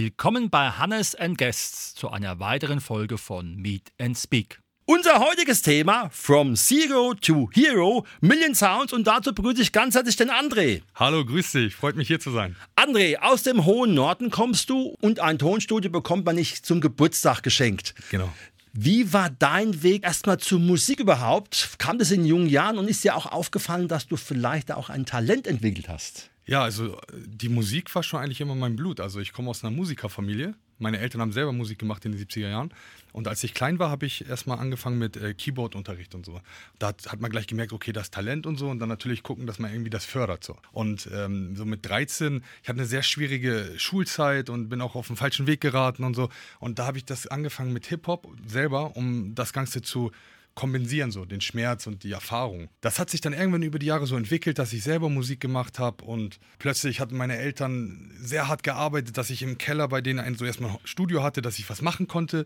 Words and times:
Willkommen 0.00 0.50
bei 0.50 0.70
Hannes 0.70 1.14
and 1.14 1.38
Guests 1.38 1.94
zu 1.94 2.10
einer 2.10 2.38
weiteren 2.38 2.80
Folge 2.80 3.18
von 3.18 3.56
Meet 3.56 3.92
and 3.98 4.18
Speak. 4.18 4.60
Unser 4.90 5.18
heutiges 5.18 5.60
Thema 5.60 6.08
From 6.10 6.56
Zero 6.56 7.12
to 7.12 7.50
Hero, 7.52 8.06
Million 8.22 8.54
Sounds 8.54 8.94
und 8.94 9.06
dazu 9.06 9.34
begrüße 9.34 9.60
ich 9.60 9.72
ganz 9.72 9.94
herzlich 9.94 10.16
den 10.16 10.30
André. 10.30 10.80
Hallo, 10.94 11.26
grüß 11.26 11.52
dich, 11.52 11.74
freut 11.74 11.94
mich 11.94 12.08
hier 12.08 12.20
zu 12.20 12.30
sein. 12.30 12.56
André, 12.74 13.18
aus 13.18 13.42
dem 13.42 13.66
hohen 13.66 13.92
Norden 13.92 14.30
kommst 14.30 14.70
du 14.70 14.94
und 15.02 15.20
ein 15.20 15.38
Tonstudio 15.38 15.90
bekommt 15.90 16.24
man 16.24 16.36
nicht 16.36 16.64
zum 16.64 16.80
Geburtstag 16.80 17.42
geschenkt. 17.42 17.94
Genau. 18.10 18.32
Wie 18.72 19.12
war 19.12 19.28
dein 19.28 19.82
Weg 19.82 20.04
erstmal 20.04 20.38
zur 20.38 20.58
Musik 20.58 21.00
überhaupt? 21.00 21.68
Kam 21.76 21.98
das 21.98 22.10
in 22.10 22.24
jungen 22.24 22.48
Jahren 22.48 22.78
und 22.78 22.88
ist 22.88 23.04
dir 23.04 23.14
auch 23.14 23.26
aufgefallen, 23.26 23.88
dass 23.88 24.06
du 24.08 24.16
vielleicht 24.16 24.72
auch 24.72 24.88
ein 24.88 25.04
Talent 25.04 25.46
entwickelt 25.46 25.90
hast? 25.90 26.30
Ja, 26.48 26.62
also 26.62 26.98
die 27.14 27.50
Musik 27.50 27.94
war 27.94 28.02
schon 28.02 28.20
eigentlich 28.20 28.40
immer 28.40 28.54
mein 28.54 28.74
Blut. 28.74 29.00
Also 29.00 29.20
ich 29.20 29.34
komme 29.34 29.50
aus 29.50 29.62
einer 29.62 29.70
Musikerfamilie. 29.70 30.54
Meine 30.78 30.98
Eltern 30.98 31.20
haben 31.20 31.32
selber 31.32 31.52
Musik 31.52 31.78
gemacht 31.78 32.06
in 32.06 32.12
den 32.12 32.26
70er 32.26 32.48
Jahren. 32.48 32.72
Und 33.12 33.28
als 33.28 33.44
ich 33.44 33.52
klein 33.52 33.78
war, 33.78 33.90
habe 33.90 34.06
ich 34.06 34.26
erstmal 34.26 34.58
angefangen 34.58 34.98
mit 34.98 35.18
äh, 35.18 35.34
Keyboard-Unterricht 35.34 36.14
und 36.14 36.24
so. 36.24 36.40
Da 36.78 36.88
hat, 36.88 37.12
hat, 37.12 37.20
man 37.20 37.30
gleich 37.30 37.48
gemerkt, 37.48 37.74
okay, 37.74 37.92
das 37.92 38.10
Talent 38.10 38.46
und 38.46 38.56
so. 38.56 38.70
Und 38.70 38.78
dann 38.78 38.88
natürlich 38.88 39.22
gucken, 39.22 39.46
dass 39.46 39.58
man 39.58 39.70
irgendwie 39.70 39.90
das 39.90 40.06
fördert. 40.06 40.42
So. 40.42 40.56
Und 40.72 41.06
ähm, 41.12 41.54
so 41.54 41.66
mit 41.66 41.84
13, 41.86 42.42
ich 42.62 42.68
hatte 42.70 42.78
eine 42.78 42.88
sehr 42.88 43.02
schwierige 43.02 43.74
Schulzeit 43.76 44.48
und 44.48 44.70
bin 44.70 44.80
auch 44.80 44.94
auf 44.94 45.08
den 45.08 45.16
falschen 45.16 45.46
Weg 45.46 45.60
geraten 45.60 46.02
und 46.02 46.14
so. 46.14 46.30
Und 46.60 46.78
da 46.78 46.86
habe 46.86 46.96
ich 46.96 47.04
das 47.04 47.26
angefangen 47.26 47.74
mit 47.74 47.84
Hip-Hop 47.88 48.26
selber, 48.46 48.96
um 48.96 49.34
das 49.34 49.52
Ganze 49.52 49.82
zu 49.82 50.12
kompensieren, 50.58 51.12
so 51.12 51.24
den 51.24 51.40
Schmerz 51.40 51.86
und 51.86 52.02
die 52.02 52.10
Erfahrung. 52.10 52.68
Das 52.80 52.98
hat 52.98 53.10
sich 53.10 53.20
dann 53.20 53.32
irgendwann 53.32 53.62
über 53.62 53.78
die 53.78 53.86
Jahre 53.86 54.08
so 54.08 54.16
entwickelt, 54.16 54.58
dass 54.58 54.72
ich 54.72 54.82
selber 54.82 55.08
Musik 55.08 55.38
gemacht 55.38 55.78
habe 55.78 56.04
und 56.04 56.40
plötzlich 56.58 56.98
hatten 56.98 57.16
meine 57.16 57.36
Eltern 57.36 58.10
sehr 58.18 58.48
hart 58.48 58.64
gearbeitet, 58.64 59.16
dass 59.16 59.30
ich 59.30 59.44
im 59.44 59.56
Keller 59.56 59.86
bei 59.86 60.00
denen 60.00 60.18
ein 60.18 60.34
so 60.34 60.44
erstmal 60.44 60.76
Studio 60.82 61.22
hatte, 61.22 61.42
dass 61.42 61.60
ich 61.60 61.70
was 61.70 61.80
machen 61.80 62.08
konnte. 62.08 62.44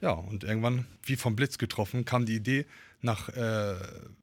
Ja, 0.00 0.12
und 0.12 0.44
irgendwann, 0.44 0.86
wie 1.02 1.16
vom 1.16 1.34
Blitz 1.34 1.58
getroffen, 1.58 2.04
kam 2.04 2.24
die 2.24 2.36
Idee, 2.36 2.66
nach 3.02 3.28
äh, 3.30 3.74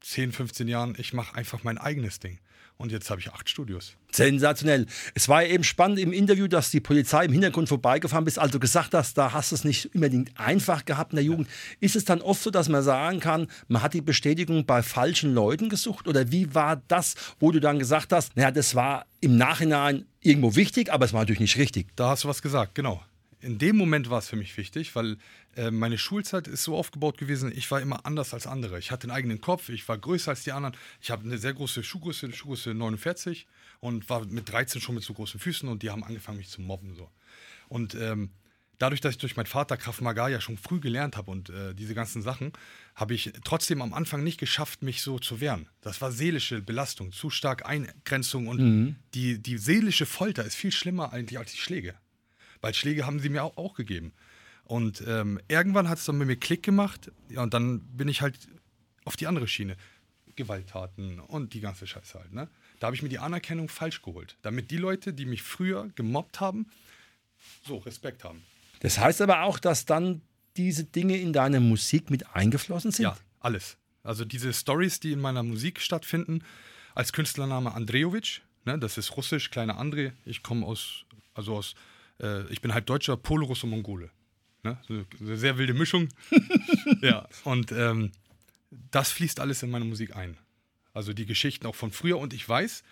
10, 0.02 0.32
15 0.32 0.68
Jahren, 0.68 0.96
ich 0.98 1.14
mache 1.14 1.36
einfach 1.36 1.64
mein 1.64 1.78
eigenes 1.78 2.20
Ding. 2.20 2.40
Und 2.78 2.92
jetzt 2.92 3.10
habe 3.10 3.20
ich 3.20 3.32
acht 3.34 3.50
Studios. 3.50 3.94
Sensationell. 4.12 4.86
Es 5.16 5.28
war 5.28 5.44
eben 5.44 5.64
spannend 5.64 5.98
im 5.98 6.14
Interview, 6.14 6.48
dass 6.48 6.70
die 6.70 6.80
Polizei 6.80 7.26
im 7.26 7.32
Hintergrund 7.32 7.68
vorbeigefahren 7.70 8.24
bist, 8.24 8.38
also 8.38 8.60
gesagt 8.60 8.94
hast, 8.94 9.18
da 9.18 9.34
hast 9.34 9.52
du 9.52 9.56
es 9.56 9.64
nicht 9.64 9.96
unbedingt 9.96 10.40
einfach 10.40 10.86
gehabt 10.86 11.12
in 11.12 11.16
der 11.16 11.26
Jugend. 11.26 11.48
Ist 11.80 11.96
es 11.96 12.06
dann 12.06 12.22
oft 12.22 12.44
so, 12.44 12.52
dass 12.52 12.70
man 12.70 12.84
sagen 12.84 13.20
kann, 13.20 13.48
man 13.68 13.82
hat 13.82 13.96
die 13.96 14.02
Bestätigung 14.02 14.68
bei 14.68 14.84
falschen 14.84 15.34
Leuten 15.34 15.70
gesucht? 15.70 16.08
Oder 16.08 16.32
wie 16.32 16.54
war 16.54 16.82
das, 16.88 17.16
wo 17.40 17.52
du 17.52 17.60
dann 17.60 17.80
gesagt 17.80 18.14
hast, 18.14 18.36
naja, 18.36 18.52
das 18.52 18.76
war 18.76 19.08
im 19.22 19.38
Nachhinein 19.38 20.06
irgendwo 20.22 20.56
wichtig, 20.56 20.94
aber 20.94 21.06
es 21.06 21.14
war 21.14 21.22
natürlich 21.22 21.40
nicht 21.40 21.58
richtig? 21.58 21.88
Da 21.96 22.10
hast 22.10 22.26
du 22.26 22.28
was 22.28 22.44
gesagt, 22.44 22.76
genau 22.76 23.02
in 23.42 23.58
dem 23.58 23.78
Moment 23.78 24.10
war 24.10 24.20
es 24.20 24.28
für 24.28 24.36
mich 24.36 24.58
wichtig, 24.58 24.96
weil 24.96 25.18
äh, 25.58 25.72
meine 25.72 25.98
Schulzeit 25.98 26.48
ist 26.48 26.64
so 26.64 26.78
aufgebaut 26.78 27.18
gewesen, 27.18 27.52
ich 27.54 27.70
war 27.72 27.82
immer 27.82 28.06
anders 28.06 28.34
als 28.34 28.46
andere. 28.46 28.78
Ich 28.80 28.92
hatte 28.92 29.06
einen 29.06 29.18
eigenen 29.18 29.42
Kopf, 29.42 29.70
ich 29.70 29.88
war 29.88 29.98
größer 29.98 30.30
als 30.30 30.44
die 30.44 30.52
anderen. 30.52 30.78
Ich 31.02 31.10
habe 31.10 31.24
eine 31.24 31.38
sehr 31.38 31.54
große 31.54 31.84
Schuhgröße, 31.84 32.32
Schuhgröße 32.32 32.74
49 32.74 33.48
und 33.80 34.10
war 34.10 34.26
mit 34.26 34.50
13 34.50 34.80
schon 34.82 34.96
mit 34.96 35.04
so 35.04 35.14
großen 35.14 35.40
Füßen 35.40 35.68
und 35.68 35.82
die 35.82 35.90
haben 35.90 36.04
angefangen, 36.04 36.38
mich 36.38 36.50
zu 36.50 36.62
mobben. 36.62 36.96
So. 36.96 37.10
Und 37.70 37.96
ähm, 37.96 38.30
dadurch, 38.78 39.02
dass 39.02 39.14
ich 39.14 39.18
durch 39.18 39.36
meinen 39.36 39.48
Vater 39.48 39.78
Kraft 39.78 40.02
Maga 40.02 40.28
ja 40.28 40.40
schon 40.40 40.58
früh 40.58 40.80
gelernt 40.80 41.18
habe 41.18 41.32
und 41.32 41.50
äh, 41.50 41.74
diese 41.74 41.96
ganzen 41.96 42.22
Sachen, 42.22 42.54
habe 42.94 43.16
ich 43.16 43.34
trotzdem 43.44 43.82
am 43.82 43.94
Anfang 43.94 44.24
nicht 44.24 44.40
geschafft, 44.40 44.84
mich 44.84 45.02
so 45.02 45.18
zu 45.18 45.42
wehren. 45.42 45.68
Das 45.82 46.02
war 46.02 46.12
seelische 46.12 46.62
Belastung, 46.62 47.12
zu 47.12 47.30
stark 47.30 47.66
Eingrenzung 47.66 48.48
und 48.48 48.60
mhm. 48.60 48.96
die, 49.16 49.42
die 49.42 49.58
seelische 49.58 50.06
Folter 50.06 50.46
ist 50.46 50.56
viel 50.56 50.72
schlimmer 50.72 51.14
eigentlich 51.14 51.40
als 51.40 51.52
die 51.52 51.60
Schläge. 51.60 51.96
Weil 52.62 52.74
Schläge 52.74 53.06
haben 53.06 53.20
sie 53.20 53.30
mir 53.30 53.44
auch, 53.44 53.58
auch 53.58 53.74
gegeben. 53.74 54.14
Und 54.68 55.02
ähm, 55.08 55.40
irgendwann 55.48 55.88
hat 55.88 55.98
es 55.98 56.06
dann 56.06 56.18
mit 56.18 56.28
mir 56.28 56.36
Klick 56.36 56.62
gemacht. 56.62 57.12
Ja, 57.30 57.42
und 57.42 57.54
dann 57.54 57.80
bin 57.80 58.10
ich 58.10 58.22
halt 58.22 58.38
auf 59.06 59.16
die 59.16 59.28
andere 59.28 59.48
Schiene. 59.48 59.78
Gewalttaten 60.36 61.20
und 61.20 61.54
die 61.54 61.62
ganze 61.62 61.88
Scheiße 61.88 62.20
halt. 62.20 62.32
Ne? 62.32 62.48
Da 62.80 62.88
habe 62.88 62.96
ich 62.96 63.02
mir 63.02 63.10
die 63.10 63.18
Anerkennung 63.18 63.70
falsch 63.70 64.02
geholt. 64.02 64.38
Damit 64.44 64.70
die 64.70 64.78
Leute, 64.78 65.14
die 65.14 65.26
mich 65.26 65.42
früher 65.42 65.90
gemobbt 65.96 66.40
haben, 66.40 66.68
so 67.66 67.78
Respekt 67.78 68.24
haben. 68.24 68.44
Das 68.82 69.00
heißt 69.00 69.22
aber 69.22 69.42
auch, 69.44 69.58
dass 69.58 69.86
dann 69.86 70.22
diese 70.58 70.84
Dinge 70.84 71.18
in 71.18 71.34
deine 71.34 71.60
Musik 71.60 72.10
mit 72.10 72.36
eingeflossen 72.36 72.92
sind? 72.92 73.04
Ja, 73.04 73.18
alles. 73.40 73.78
Also 74.04 74.26
diese 74.26 74.54
Stories, 74.54 75.00
die 75.00 75.12
in 75.12 75.20
meiner 75.20 75.44
Musik 75.44 75.80
stattfinden, 75.82 76.44
als 76.94 77.14
Künstlername 77.14 77.74
Andrejovic, 77.74 78.42
ne, 78.66 78.78
das 78.78 78.98
ist 78.98 79.18
russisch, 79.18 79.50
kleiner 79.50 79.80
André. 79.80 80.12
Ich 80.26 80.44
komme 80.44 80.66
aus, 80.66 81.06
also 81.34 81.56
aus 81.56 81.76
äh, 82.20 82.48
ich 82.52 82.62
bin 82.62 82.74
halb 82.74 82.86
Deutscher, 82.86 83.18
Polorus 83.18 83.64
und 83.64 83.72
Mongole. 83.72 84.12
Ne? 84.68 84.78
So, 84.88 85.26
eine 85.26 85.38
sehr 85.38 85.58
wilde 85.58 85.74
Mischung. 85.74 86.10
ja, 87.02 87.28
und 87.44 87.72
ähm, 87.72 88.12
das 88.92 89.12
fließt 89.12 89.40
alles 89.40 89.64
in 89.64 89.70
meine 89.70 89.86
Musik 89.86 90.16
ein. 90.16 90.38
Also 90.94 91.14
die 91.14 91.26
Geschichten 91.26 91.66
auch 91.68 91.76
von 91.76 91.92
früher 91.92 92.18
und 92.18 92.34
ich 92.34 92.48
weiß, 92.48 92.84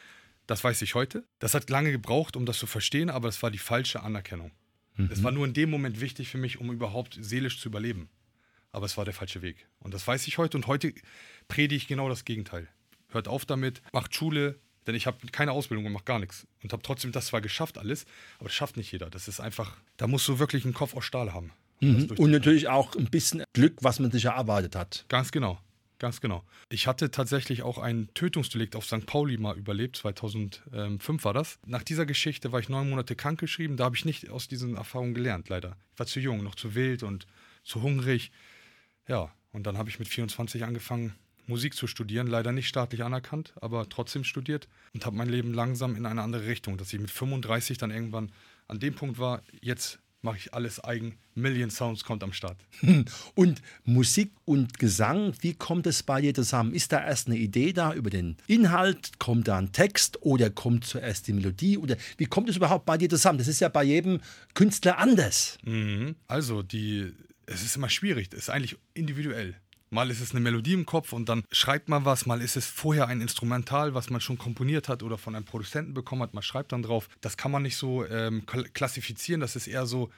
das 0.47 0.63
weiß 0.63 0.81
ich 0.83 0.95
heute. 0.95 1.23
Das 1.39 1.53
hat 1.53 1.69
lange 1.69 1.91
gebraucht, 1.91 2.35
um 2.35 2.45
das 2.45 2.57
zu 2.57 2.67
verstehen, 2.67 3.09
aber 3.09 3.27
es 3.27 3.41
war 3.41 3.51
die 3.51 3.57
falsche 3.57 4.03
Anerkennung. 4.03 4.51
Mhm. 4.95 5.09
Es 5.11 5.23
war 5.23 5.31
nur 5.31 5.45
in 5.45 5.53
dem 5.53 5.69
Moment 5.69 5.99
wichtig 5.99 6.29
für 6.29 6.37
mich, 6.37 6.59
um 6.59 6.71
überhaupt 6.71 7.17
seelisch 7.19 7.59
zu 7.59 7.67
überleben. 7.67 8.09
Aber 8.71 8.85
es 8.85 8.95
war 8.97 9.05
der 9.05 9.13
falsche 9.13 9.41
Weg. 9.41 9.67
Und 9.79 9.93
das 9.93 10.05
weiß 10.05 10.27
ich 10.27 10.37
heute 10.37 10.57
und 10.57 10.67
heute 10.67 10.93
predige 11.47 11.75
ich 11.75 11.87
genau 11.87 12.07
das 12.09 12.25
Gegenteil. 12.25 12.67
Hört 13.09 13.27
auf 13.27 13.45
damit, 13.45 13.81
macht 13.91 14.13
Schule, 14.13 14.59
denn 14.85 14.95
ich 14.95 15.07
habe 15.07 15.25
keine 15.31 15.51
Ausbildung 15.51 15.85
und 15.85 15.93
mache 15.93 16.03
gar 16.03 16.19
nichts. 16.19 16.45
Und 16.61 16.73
habe 16.73 16.83
trotzdem 16.83 17.11
das 17.11 17.27
zwar 17.27 17.41
geschafft 17.41 17.77
alles, 17.77 18.05
aber 18.37 18.49
das 18.49 18.53
schafft 18.53 18.77
nicht 18.77 18.91
jeder. 18.91 19.09
Das 19.09 19.27
ist 19.27 19.39
einfach, 19.39 19.77
da 19.97 20.07
musst 20.07 20.27
du 20.27 20.39
wirklich 20.39 20.63
einen 20.63 20.73
Kopf 20.73 20.95
aus 20.95 21.05
Stahl 21.05 21.33
haben. 21.33 21.51
Mhm. 21.79 22.09
Und 22.17 22.31
natürlich 22.31 22.67
auch 22.67 22.95
ein 22.95 23.05
bisschen 23.05 23.43
Glück, 23.53 23.77
was 23.81 23.99
man 23.99 24.11
sich 24.11 24.25
erarbeitet 24.25 24.75
hat. 24.75 25.05
Ganz 25.09 25.31
genau. 25.31 25.59
Ganz 25.97 26.19
genau. 26.19 26.43
Ich 26.69 26.87
hatte 26.87 27.09
tatsächlich 27.09 27.63
auch 27.63 27.77
ein 27.77 28.09
Tötungsdelikt 28.13 28.75
auf 28.75 28.85
St. 28.85 29.05
Pauli 29.05 29.37
mal 29.37 29.57
überlebt, 29.57 29.95
2005 29.95 31.23
war 31.23 31.33
das. 31.33 31.57
Nach 31.65 31.83
dieser 31.83 32.05
Geschichte 32.05 32.51
war 32.51 32.59
ich 32.59 32.67
neun 32.67 32.89
Monate 32.89 33.15
krankgeschrieben, 33.15 33.77
da 33.77 33.85
habe 33.85 33.95
ich 33.95 34.03
nicht 34.03 34.29
aus 34.29 34.47
diesen 34.47 34.75
Erfahrungen 34.75 35.13
gelernt, 35.13 35.47
leider. 35.47 35.77
Ich 35.93 35.99
war 35.99 36.05
zu 36.05 36.19
jung, 36.19 36.43
noch 36.43 36.55
zu 36.55 36.75
wild 36.75 37.03
und 37.03 37.27
zu 37.63 37.81
hungrig. 37.81 38.31
Ja, 39.07 39.31
und 39.53 39.65
dann 39.65 39.77
habe 39.77 39.89
ich 39.89 39.99
mit 39.99 40.09
24 40.09 40.65
angefangen, 40.65 41.15
Musik 41.47 41.75
zu 41.75 41.87
studieren, 41.87 42.27
leider 42.27 42.51
nicht 42.51 42.67
staatlich 42.67 43.03
anerkannt, 43.03 43.53
aber 43.61 43.87
trotzdem 43.87 44.23
studiert 44.23 44.67
und 44.93 45.05
habe 45.05 45.15
mein 45.15 45.29
Leben 45.29 45.53
langsam 45.53 45.95
in 45.95 46.05
eine 46.05 46.23
andere 46.23 46.47
Richtung, 46.47 46.77
dass 46.77 46.91
ich 46.91 46.99
mit 46.99 47.11
35 47.11 47.77
dann 47.77 47.91
irgendwann 47.91 48.31
an 48.67 48.79
dem 48.79 48.95
Punkt 48.95 49.19
war, 49.19 49.43
jetzt 49.61 49.99
mache 50.25 50.37
ich 50.37 50.53
alles 50.53 50.83
eigen, 50.83 51.15
Million 51.35 51.69
Sounds 51.69 52.03
kommt 52.03 52.23
am 52.23 52.33
Start. 52.33 52.57
Und 53.35 53.61
Musik 53.85 54.31
und 54.43 54.77
Gesang, 54.79 55.33
wie 55.39 55.53
kommt 55.53 55.87
es 55.87 56.03
bei 56.03 56.21
dir 56.21 56.33
zusammen? 56.33 56.73
Ist 56.73 56.91
da 56.91 57.03
erst 57.03 57.27
eine 57.27 57.37
Idee 57.37 57.71
da 57.71 57.93
über 57.93 58.09
den 58.09 58.35
Inhalt? 58.47 59.19
Kommt 59.19 59.47
da 59.47 59.57
ein 59.57 59.71
Text 59.71 60.21
oder 60.23 60.49
kommt 60.49 60.85
zuerst 60.85 61.27
die 61.27 61.33
Melodie? 61.33 61.77
Oder 61.77 61.95
wie 62.17 62.25
kommt 62.25 62.49
es 62.49 62.57
überhaupt 62.57 62.85
bei 62.85 62.97
dir 62.97 63.09
zusammen? 63.09 63.37
Das 63.37 63.47
ist 63.47 63.61
ja 63.61 63.69
bei 63.69 63.83
jedem 63.83 64.19
Künstler 64.53 64.97
anders. 64.97 65.57
Mhm. 65.63 66.15
Also, 66.27 66.61
die, 66.61 67.13
es 67.45 67.63
ist 67.63 67.75
immer 67.75 67.89
schwierig, 67.89 68.29
es 68.31 68.39
ist 68.39 68.49
eigentlich 68.49 68.77
individuell. 68.93 69.55
Mal 69.91 70.09
ist 70.09 70.19
es 70.19 70.31
eine 70.31 70.39
Melodie 70.41 70.73
im 70.73 70.85
Kopf 70.85 71.13
und 71.13 71.29
dann 71.29 71.43
schreibt 71.51 71.89
man 71.89 72.05
was, 72.05 72.25
mal 72.25 72.41
ist 72.41 72.57
es 72.57 72.65
vorher 72.65 73.07
ein 73.07 73.21
Instrumental, 73.21 73.93
was 73.93 74.09
man 74.09 74.19
schon 74.19 74.37
komponiert 74.37 74.89
hat 74.89 75.03
oder 75.03 75.17
von 75.17 75.35
einem 75.35 75.45
Produzenten 75.45 75.93
bekommen 75.93 76.23
hat, 76.23 76.33
man 76.33 76.43
schreibt 76.43 76.71
dann 76.71 76.81
drauf. 76.81 77.07
Das 77.21 77.37
kann 77.37 77.51
man 77.51 77.63
nicht 77.63 77.77
so 77.77 78.05
ähm, 78.05 78.45
klassifizieren, 78.45 79.41
das 79.41 79.55
ist 79.55 79.67
eher 79.67 79.85
so 79.85 80.09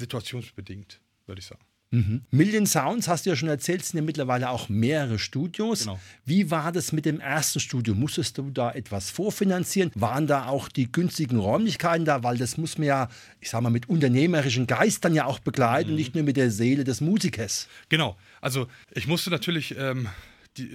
situationsbedingt, 0.00 1.00
würde 1.26 1.40
ich 1.40 1.46
sagen. 1.46 1.62
Mhm. 1.92 2.22
Million 2.30 2.66
Sounds, 2.66 3.08
hast 3.08 3.26
du 3.26 3.30
ja 3.30 3.36
schon 3.36 3.48
erzählt, 3.48 3.84
sind 3.84 3.98
ja 3.98 4.04
mittlerweile 4.04 4.50
auch 4.50 4.68
mehrere 4.68 5.18
Studios. 5.18 5.80
Genau. 5.80 5.98
Wie 6.24 6.50
war 6.50 6.70
das 6.70 6.92
mit 6.92 7.04
dem 7.04 7.18
ersten 7.18 7.58
Studio? 7.58 7.94
Musstest 7.94 8.38
du 8.38 8.50
da 8.50 8.70
etwas 8.70 9.10
vorfinanzieren? 9.10 9.90
Waren 9.96 10.28
da 10.28 10.46
auch 10.46 10.68
die 10.68 10.90
günstigen 10.90 11.38
Räumlichkeiten 11.38 12.04
da? 12.04 12.22
Weil 12.22 12.38
das 12.38 12.56
muss 12.56 12.78
man 12.78 12.86
ja, 12.86 13.08
ich 13.40 13.50
sag 13.50 13.60
mal, 13.62 13.70
mit 13.70 13.88
unternehmerischen 13.88 14.68
Geistern 14.68 15.14
ja 15.14 15.24
auch 15.24 15.40
begleiten, 15.40 15.90
mhm. 15.90 15.96
nicht 15.96 16.14
nur 16.14 16.22
mit 16.22 16.36
der 16.36 16.52
Seele 16.52 16.84
des 16.84 17.00
Musikers. 17.00 17.66
Genau. 17.88 18.16
Also 18.40 18.68
ich 18.92 19.06
musste 19.06 19.30
natürlich. 19.30 19.76
Ähm 19.76 20.08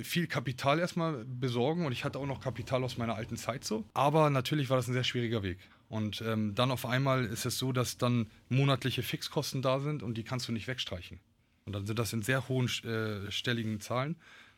viel 0.03 0.25
Kapital 0.27 0.79
erstmal 0.79 1.25
besorgen 1.25 1.85
und 1.85 1.91
ich 1.91 2.05
hatte 2.05 2.17
auch 2.17 2.25
noch 2.25 2.39
Kapital 2.39 2.81
aus 2.83 2.97
meiner 2.97 3.15
alten 3.15 3.35
Zeit 3.35 3.65
so. 3.65 3.83
Aber 3.93 4.29
natürlich 4.29 4.69
war 4.69 4.77
das 4.77 4.87
ein 4.87 4.93
sehr 4.93 5.03
schwieriger 5.03 5.43
Weg. 5.43 5.59
Und 5.87 6.21
ähm, 6.21 6.55
dann 6.55 6.71
auf 6.71 6.85
einmal 6.85 7.25
ist 7.25 7.45
es 7.45 7.57
so, 7.57 7.71
dass 7.71 7.97
dann 7.97 8.27
monatliche 8.49 9.03
Fixkosten 9.03 9.61
da 9.61 9.79
sind 9.79 10.03
und 10.03 10.15
die 10.17 10.23
kannst 10.23 10.47
du 10.47 10.51
nicht 10.51 10.67
wegstreichen. 10.67 11.19
Und 11.65 11.73
dann 11.73 11.85
sind 11.85 11.99
das 11.99 12.13
in 12.13 12.21
sehr 12.21 12.47
hohen 12.47 12.67
äh, 12.83 13.31
stelligen 13.31 13.79
Zahlen. 13.79 14.15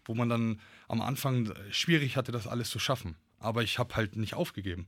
wo 0.07 0.15
man 0.15 0.29
dann 0.29 0.62
am 0.88 1.01
Anfang 1.01 1.53
schwierig 1.69 2.15
hatte, 2.18 2.31
das 2.31 2.47
alles 2.47 2.69
zu 2.69 2.79
schaffen. 2.79 3.15
Aber 3.39 3.62
ich 3.62 3.77
habe 3.77 3.95
halt 3.95 4.15
nicht 4.15 4.33
aufgegeben. 4.33 4.88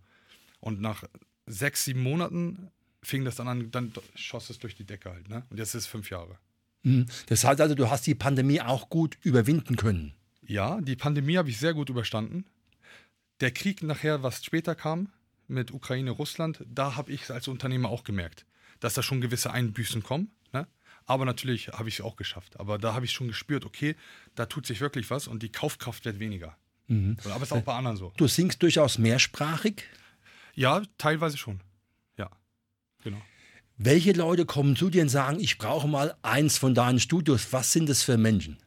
Und 0.60 0.82
nach 0.82 1.04
sechs, 1.46 1.86
sieben 1.86 2.02
Monaten 2.02 2.72
fing 3.04 3.26
das 3.26 3.36
dann 3.36 3.48
an, 3.48 3.72
dann 3.72 3.94
schoss 4.16 4.50
es 4.50 4.60
durch 4.60 4.76
die 4.76 4.86
Decke 4.86 5.12
halt. 5.12 5.30
Ne? 5.30 5.46
Und 5.50 5.58
jetzt 5.58 5.70
ist 5.70 5.84
es 5.84 5.88
fünf 5.88 6.10
Jahre. 6.10 6.38
Mhm. 6.84 7.06
Das 7.28 7.44
heißt 7.44 7.62
also, 7.62 7.76
du 7.76 7.90
hast 7.90 8.08
die 8.08 8.16
Pandemie 8.16 8.62
auch 8.62 8.90
gut 8.90 9.18
überwinden 9.22 9.76
können. 9.76 10.14
Ja, 10.46 10.82
die 10.82 10.96
Pandemie 10.96 11.38
habe 11.38 11.50
ich 11.50 11.60
sehr 11.60 11.74
gut 11.74 11.90
überstanden. 11.90 12.46
Der 13.42 13.52
Krieg 13.52 13.84
nachher, 13.84 14.24
was 14.24 14.44
später 14.44 14.76
kam, 14.76 15.10
mit 15.50 15.72
Ukraine, 15.72 16.12
Russland, 16.12 16.64
da 16.68 16.96
habe 16.96 17.12
ich 17.12 17.30
als 17.32 17.48
Unternehmer 17.48 17.90
auch 17.90 18.04
gemerkt, 18.04 18.46
dass 18.80 18.94
da 18.94 19.04
schon 19.04 19.22
gewisse 19.22 19.52
Einbüßen 19.52 20.04
kommen. 20.04 20.32
Ne? 20.54 20.68
Aber 21.06 21.26
natürlich 21.26 21.70
habe 21.70 21.90
ich 21.90 22.00
es 22.00 22.06
auch 22.06 22.16
geschafft. 22.16 22.60
Aber 22.60 22.78
da 22.78 22.94
habe 22.94 23.06
ich 23.06 23.12
schon 23.12 23.28
gespürt, 23.28 23.66
okay, 23.66 23.96
da 24.36 24.46
tut 24.46 24.66
sich 24.66 24.80
wirklich 24.80 25.10
was 25.10 25.28
und 25.28 25.44
die 25.44 25.52
Kaufkraft 25.52 26.06
wird 26.06 26.20
weniger. 26.20 26.56
Mhm. 26.88 27.18
Aber 27.26 27.38
es 27.38 27.44
ist 27.44 27.54
auch 27.54 27.62
bei 27.62 27.74
anderen 27.74 27.98
so. 27.98 28.14
Du 28.18 28.28
singst 28.28 28.62
durchaus 28.64 28.98
mehrsprachig? 28.98 29.84
Ja, 30.56 30.82
teilweise 30.98 31.38
schon. 31.38 31.62
Ja, 32.18 32.30
genau. 33.04 33.22
Welche 33.78 34.12
Leute 34.12 34.46
kommen 34.46 34.76
zu 34.76 34.90
dir 34.90 35.02
und 35.04 35.10
sagen, 35.10 35.40
ich 35.40 35.58
brauche 35.58 35.88
mal 35.88 36.16
eins 36.22 36.58
von 36.58 36.76
deinen 36.76 37.00
Studios? 37.00 37.54
Was 37.54 37.72
sind 37.72 37.88
das 37.88 38.04
für 38.04 38.18
Menschen? 38.18 38.58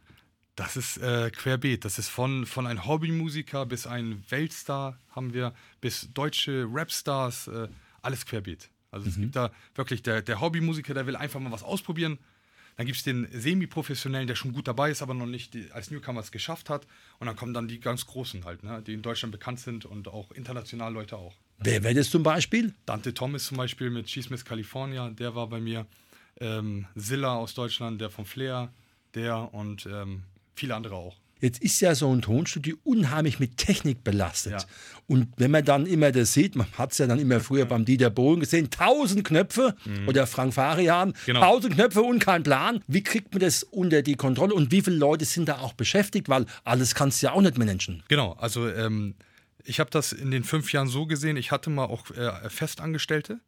Das 0.54 0.76
ist 0.76 0.98
äh, 0.98 1.30
querbeet. 1.30 1.84
Das 1.84 1.98
ist 1.98 2.08
von, 2.08 2.44
von 2.46 2.66
einem 2.66 2.86
Hobbymusiker 2.86 3.64
bis 3.64 3.86
ein 3.86 4.22
Weltstar 4.28 4.98
haben 5.10 5.32
wir, 5.32 5.54
bis 5.80 6.08
deutsche 6.12 6.66
Rapstars, 6.70 7.48
äh, 7.48 7.68
alles 8.02 8.26
querbeet. 8.26 8.68
Also 8.90 9.08
es 9.08 9.16
mhm. 9.16 9.22
gibt 9.22 9.36
da 9.36 9.50
wirklich 9.74 10.02
der, 10.02 10.20
der 10.20 10.40
Hobbymusiker, 10.40 10.92
der 10.92 11.06
will 11.06 11.16
einfach 11.16 11.40
mal 11.40 11.52
was 11.52 11.62
ausprobieren. 11.62 12.18
Dann 12.76 12.86
gibt 12.86 12.98
es 12.98 13.04
den 13.04 13.28
Semi-Professionellen, 13.30 14.26
der 14.26 14.34
schon 14.34 14.52
gut 14.52 14.66
dabei 14.66 14.90
ist, 14.90 15.02
aber 15.02 15.14
noch 15.14 15.26
nicht 15.26 15.54
die, 15.54 15.70
als 15.72 15.90
Newcomer 15.90 16.20
es 16.20 16.32
geschafft 16.32 16.70
hat. 16.70 16.86
Und 17.18 17.26
dann 17.26 17.36
kommen 17.36 17.54
dann 17.54 17.68
die 17.68 17.80
ganz 17.80 18.06
Großen 18.06 18.44
halt, 18.44 18.62
ne, 18.62 18.82
die 18.82 18.94
in 18.94 19.02
Deutschland 19.02 19.32
bekannt 19.32 19.60
sind 19.60 19.84
und 19.84 20.08
auch 20.08 20.30
international 20.32 20.92
Leute 20.92 21.16
auch. 21.16 21.34
Wer 21.58 21.82
wäre 21.82 21.94
das 21.94 22.10
zum 22.10 22.22
Beispiel? 22.22 22.74
Dante 22.86 23.14
Thomas 23.14 23.44
zum 23.44 23.56
Beispiel 23.56 23.90
mit 23.90 24.06
Cheese 24.06 24.30
Miss 24.30 24.44
California, 24.44 25.10
der 25.10 25.34
war 25.34 25.48
bei 25.48 25.60
mir. 25.60 25.86
Ähm, 26.40 26.86
Zilla 26.96 27.36
aus 27.36 27.54
Deutschland, 27.54 28.00
der 28.00 28.10
von 28.10 28.24
Flair, 28.24 28.72
der 29.14 29.52
und 29.52 29.86
ähm, 29.86 30.24
viele 30.54 30.74
andere 30.74 30.94
auch. 30.94 31.16
Jetzt 31.42 31.60
ist 31.60 31.80
ja 31.80 31.96
so 31.96 32.14
ein 32.14 32.22
Tonstudio 32.22 32.76
unheimlich 32.84 33.40
mit 33.40 33.56
Technik 33.56 34.04
belastet. 34.04 34.52
Ja. 34.52 34.64
Und 35.08 35.26
wenn 35.38 35.50
man 35.50 35.64
dann 35.64 35.86
immer 35.86 36.12
das 36.12 36.32
sieht, 36.34 36.54
man 36.54 36.68
hat 36.78 36.92
es 36.92 36.98
ja 36.98 37.08
dann 37.08 37.18
immer 37.18 37.40
früher 37.40 37.64
beim 37.64 37.84
Dieter 37.84 38.10
Bohlen 38.10 38.38
gesehen, 38.38 38.70
tausend 38.70 39.24
Knöpfe 39.24 39.74
mhm. 39.84 40.06
oder 40.08 40.28
Frank 40.28 40.54
Farian, 40.54 41.14
genau. 41.26 41.40
tausend 41.40 41.74
Knöpfe 41.74 42.00
und 42.00 42.20
kein 42.20 42.44
Plan. 42.44 42.80
Wie 42.86 43.02
kriegt 43.02 43.34
man 43.34 43.40
das 43.40 43.64
unter 43.64 44.02
die 44.02 44.14
Kontrolle 44.14 44.54
und 44.54 44.70
wie 44.70 44.82
viele 44.82 44.96
Leute 44.96 45.24
sind 45.24 45.48
da 45.48 45.58
auch 45.58 45.72
beschäftigt? 45.72 46.28
Weil 46.28 46.46
alles 46.62 46.94
kannst 46.94 47.20
du 47.20 47.26
ja 47.26 47.32
auch 47.32 47.42
nicht 47.42 47.58
managen. 47.58 48.04
Genau, 48.06 48.34
also 48.34 48.68
ähm, 48.68 49.16
ich 49.64 49.80
habe 49.80 49.90
das 49.90 50.12
in 50.12 50.30
den 50.30 50.44
fünf 50.44 50.72
Jahren 50.72 50.86
so 50.86 51.06
gesehen, 51.06 51.36
ich 51.36 51.50
hatte 51.50 51.70
mal 51.70 51.86
auch 51.86 52.08
äh, 52.12 52.48
Festangestellte. 52.50 53.40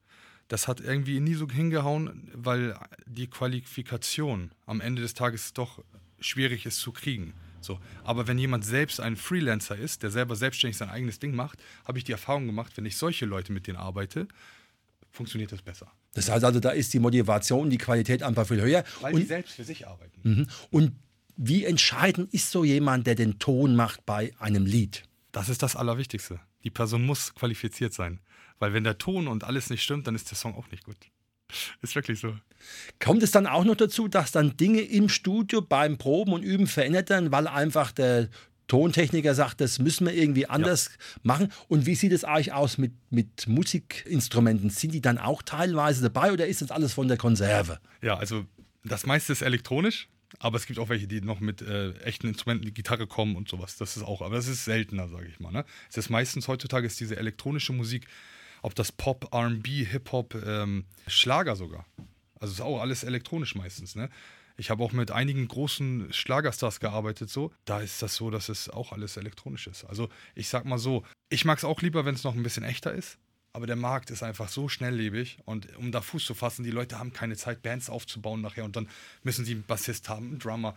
Das 0.48 0.66
hat 0.66 0.80
irgendwie 0.80 1.20
nie 1.20 1.34
so 1.34 1.48
hingehauen, 1.48 2.28
weil 2.34 2.76
die 3.06 3.28
Qualifikation 3.28 4.50
am 4.66 4.80
Ende 4.80 5.00
des 5.00 5.14
Tages 5.14 5.54
doch 5.54 5.78
schwierig 6.20 6.66
ist 6.66 6.78
zu 6.78 6.92
kriegen. 6.92 7.34
So. 7.60 7.80
Aber 8.02 8.26
wenn 8.26 8.38
jemand 8.38 8.64
selbst 8.64 9.00
ein 9.00 9.16
Freelancer 9.16 9.76
ist, 9.76 10.02
der 10.02 10.10
selber 10.10 10.36
selbstständig 10.36 10.76
sein 10.76 10.90
eigenes 10.90 11.18
Ding 11.18 11.34
macht, 11.34 11.62
habe 11.84 11.98
ich 11.98 12.04
die 12.04 12.12
Erfahrung 12.12 12.46
gemacht, 12.46 12.76
wenn 12.76 12.86
ich 12.86 12.96
solche 12.96 13.26
Leute 13.26 13.52
mit 13.52 13.66
denen 13.66 13.78
arbeite, 13.78 14.28
funktioniert 15.10 15.52
das 15.52 15.62
besser. 15.62 15.90
Das 16.12 16.30
heißt 16.30 16.44
also, 16.44 16.60
da 16.60 16.70
ist 16.70 16.92
die 16.92 16.98
Motivation, 16.98 17.70
die 17.70 17.78
Qualität 17.78 18.22
einfach 18.22 18.46
viel 18.46 18.60
höher. 18.60 18.84
Weil 19.00 19.14
und, 19.14 19.20
die 19.20 19.26
selbst 19.26 19.54
für 19.54 19.64
sich 19.64 19.86
arbeiten. 19.86 20.20
Mhm. 20.22 20.46
Und 20.70 20.92
wie 21.36 21.64
entscheidend 21.64 22.32
ist 22.32 22.50
so 22.50 22.64
jemand, 22.64 23.06
der 23.06 23.14
den 23.14 23.38
Ton 23.38 23.74
macht 23.74 24.06
bei 24.06 24.32
einem 24.38 24.66
Lied? 24.66 25.04
Das 25.32 25.48
ist 25.48 25.62
das 25.62 25.74
Allerwichtigste. 25.74 26.40
Die 26.62 26.70
Person 26.70 27.04
muss 27.04 27.34
qualifiziert 27.34 27.92
sein. 27.92 28.20
Weil 28.58 28.72
wenn 28.72 28.84
der 28.84 28.98
Ton 28.98 29.26
und 29.26 29.42
alles 29.44 29.70
nicht 29.70 29.82
stimmt, 29.82 30.06
dann 30.06 30.14
ist 30.14 30.30
der 30.30 30.36
Song 30.36 30.54
auch 30.54 30.70
nicht 30.70 30.84
gut. 30.84 30.96
Ist 31.82 31.94
wirklich 31.94 32.20
so. 32.20 32.34
Kommt 33.00 33.22
es 33.22 33.30
dann 33.30 33.46
auch 33.46 33.64
noch 33.64 33.76
dazu, 33.76 34.08
dass 34.08 34.32
dann 34.32 34.56
Dinge 34.56 34.80
im 34.80 35.08
Studio 35.08 35.60
beim 35.60 35.98
Proben 35.98 36.32
und 36.32 36.42
Üben 36.42 36.66
verändert 36.66 37.10
werden, 37.10 37.30
weil 37.32 37.46
einfach 37.46 37.92
der 37.92 38.28
Tontechniker 38.66 39.34
sagt, 39.34 39.60
das 39.60 39.78
müssen 39.78 40.06
wir 40.06 40.14
irgendwie 40.14 40.46
anders 40.46 40.90
ja. 40.90 41.20
machen. 41.22 41.52
Und 41.68 41.86
wie 41.86 41.94
sieht 41.94 42.12
es 42.12 42.24
eigentlich 42.24 42.52
aus 42.52 42.78
mit, 42.78 42.92
mit 43.10 43.46
Musikinstrumenten? 43.46 44.70
Sind 44.70 44.94
die 44.94 45.02
dann 45.02 45.18
auch 45.18 45.42
teilweise 45.42 46.02
dabei 46.02 46.32
oder 46.32 46.46
ist 46.46 46.62
das 46.62 46.70
alles 46.70 46.94
von 46.94 47.08
der 47.08 47.16
Konserve? 47.16 47.78
Ja, 48.00 48.16
also 48.16 48.46
das 48.82 49.04
meiste 49.06 49.32
ist 49.32 49.42
elektronisch, 49.42 50.08
aber 50.38 50.56
es 50.56 50.66
gibt 50.66 50.78
auch 50.78 50.88
welche, 50.88 51.06
die 51.06 51.20
noch 51.20 51.40
mit 51.40 51.60
äh, 51.62 51.92
echten 51.98 52.28
Instrumenten, 52.28 52.64
die 52.64 52.74
Gitarre 52.74 53.06
kommen 53.06 53.36
und 53.36 53.48
sowas. 53.48 53.76
Das 53.76 53.96
ist 53.96 54.02
auch, 54.02 54.22
aber 54.22 54.36
das 54.36 54.48
ist 54.48 54.64
seltener, 54.64 55.08
sage 55.08 55.26
ich 55.28 55.40
mal. 55.40 55.52
Ne? 55.52 55.64
Es 55.90 55.96
ist 55.98 56.08
meistens 56.08 56.48
heutzutage 56.48 56.86
ist 56.86 56.98
diese 57.00 57.16
elektronische 57.16 57.72
Musik 57.72 58.06
ob 58.64 58.74
das 58.74 58.92
Pop, 58.92 59.28
RB, 59.34 59.66
Hip-Hop, 59.66 60.34
ähm, 60.46 60.86
Schlager 61.06 61.54
sogar. 61.54 61.84
Also 62.40 62.54
ist 62.54 62.60
auch 62.62 62.80
alles 62.80 63.04
elektronisch 63.04 63.54
meistens. 63.54 63.94
Ne? 63.94 64.08
Ich 64.56 64.70
habe 64.70 64.82
auch 64.82 64.92
mit 64.92 65.10
einigen 65.10 65.46
großen 65.46 66.10
Schlagerstars 66.10 66.80
gearbeitet, 66.80 67.28
so. 67.28 67.52
Da 67.66 67.80
ist 67.80 68.00
das 68.00 68.16
so, 68.16 68.30
dass 68.30 68.48
es 68.48 68.70
auch 68.70 68.92
alles 68.92 69.18
elektronisch 69.18 69.66
ist. 69.66 69.84
Also 69.84 70.08
ich 70.34 70.48
sag 70.48 70.64
mal 70.64 70.78
so, 70.78 71.04
ich 71.28 71.44
mag 71.44 71.58
es 71.58 71.64
auch 71.64 71.82
lieber, 71.82 72.06
wenn 72.06 72.14
es 72.14 72.24
noch 72.24 72.34
ein 72.34 72.42
bisschen 72.42 72.64
echter 72.64 72.94
ist. 72.94 73.18
Aber 73.52 73.66
der 73.66 73.76
Markt 73.76 74.10
ist 74.10 74.22
einfach 74.22 74.48
so 74.48 74.70
schnelllebig 74.70 75.38
und 75.44 75.76
um 75.76 75.92
da 75.92 76.00
Fuß 76.00 76.24
zu 76.24 76.34
fassen, 76.34 76.64
die 76.64 76.70
Leute 76.70 76.98
haben 76.98 77.12
keine 77.12 77.36
Zeit, 77.36 77.62
Bands 77.62 77.90
aufzubauen 77.90 78.40
nachher 78.40 78.64
und 78.64 78.76
dann 78.76 78.88
müssen 79.24 79.44
sie 79.44 79.52
einen 79.52 79.64
Bassist 79.64 80.08
haben, 80.08 80.28
einen 80.28 80.38
Drummer. 80.38 80.74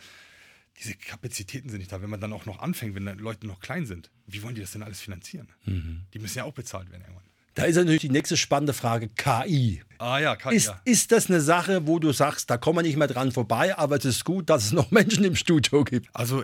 Diese 0.78 0.94
Kapazitäten 0.94 1.70
sind 1.70 1.80
nicht 1.80 1.92
da. 1.94 2.02
Wenn 2.02 2.10
man 2.10 2.20
dann 2.20 2.34
auch 2.34 2.46
noch 2.46 2.60
anfängt, 2.60 2.96
wenn 2.96 3.06
Leute 3.18 3.48
noch 3.48 3.62
klein 3.62 3.86
sind, 3.86 4.12
wie 4.28 4.44
wollen 4.44 4.56
die 4.56 4.62
das 4.62 4.72
denn 4.72 4.84
alles 4.84 5.00
finanzieren? 5.00 5.48
Mhm. 5.66 6.04
Die 6.14 6.20
müssen 6.20 6.40
ja 6.40 6.44
auch 6.44 6.54
bezahlt 6.54 6.92
werden 6.92 7.04
irgendwann. 7.04 7.24
Da 7.58 7.64
ist 7.64 7.76
natürlich 7.76 8.02
die 8.02 8.12
nächste 8.12 8.38
spannende 8.38 8.74
Frage: 8.74 9.10
KI. 9.10 9.82
Ah 9.98 10.20
ja, 10.20 10.36
KI. 10.36 10.56
Ist, 10.56 10.68
ja. 10.68 10.80
ist 10.86 11.12
das 11.12 11.28
eine 11.28 11.42
Sache, 11.42 11.88
wo 11.88 11.98
du 11.98 12.12
sagst, 12.12 12.52
da 12.52 12.58
kommen 12.58 12.78
wir 12.78 12.84
nicht 12.84 12.98
mehr 12.98 13.08
dran 13.08 13.32
vorbei, 13.32 13.76
aber 13.76 13.96
es 13.96 14.06
ist 14.06 14.26
gut, 14.26 14.52
dass 14.52 14.66
es 14.66 14.74
noch 14.74 14.92
Menschen 14.92 15.24
im 15.24 15.36
Studio 15.36 15.84
gibt? 15.84 16.08
Also, 16.14 16.44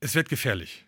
es 0.00 0.14
wird 0.14 0.30
gefährlich, 0.30 0.86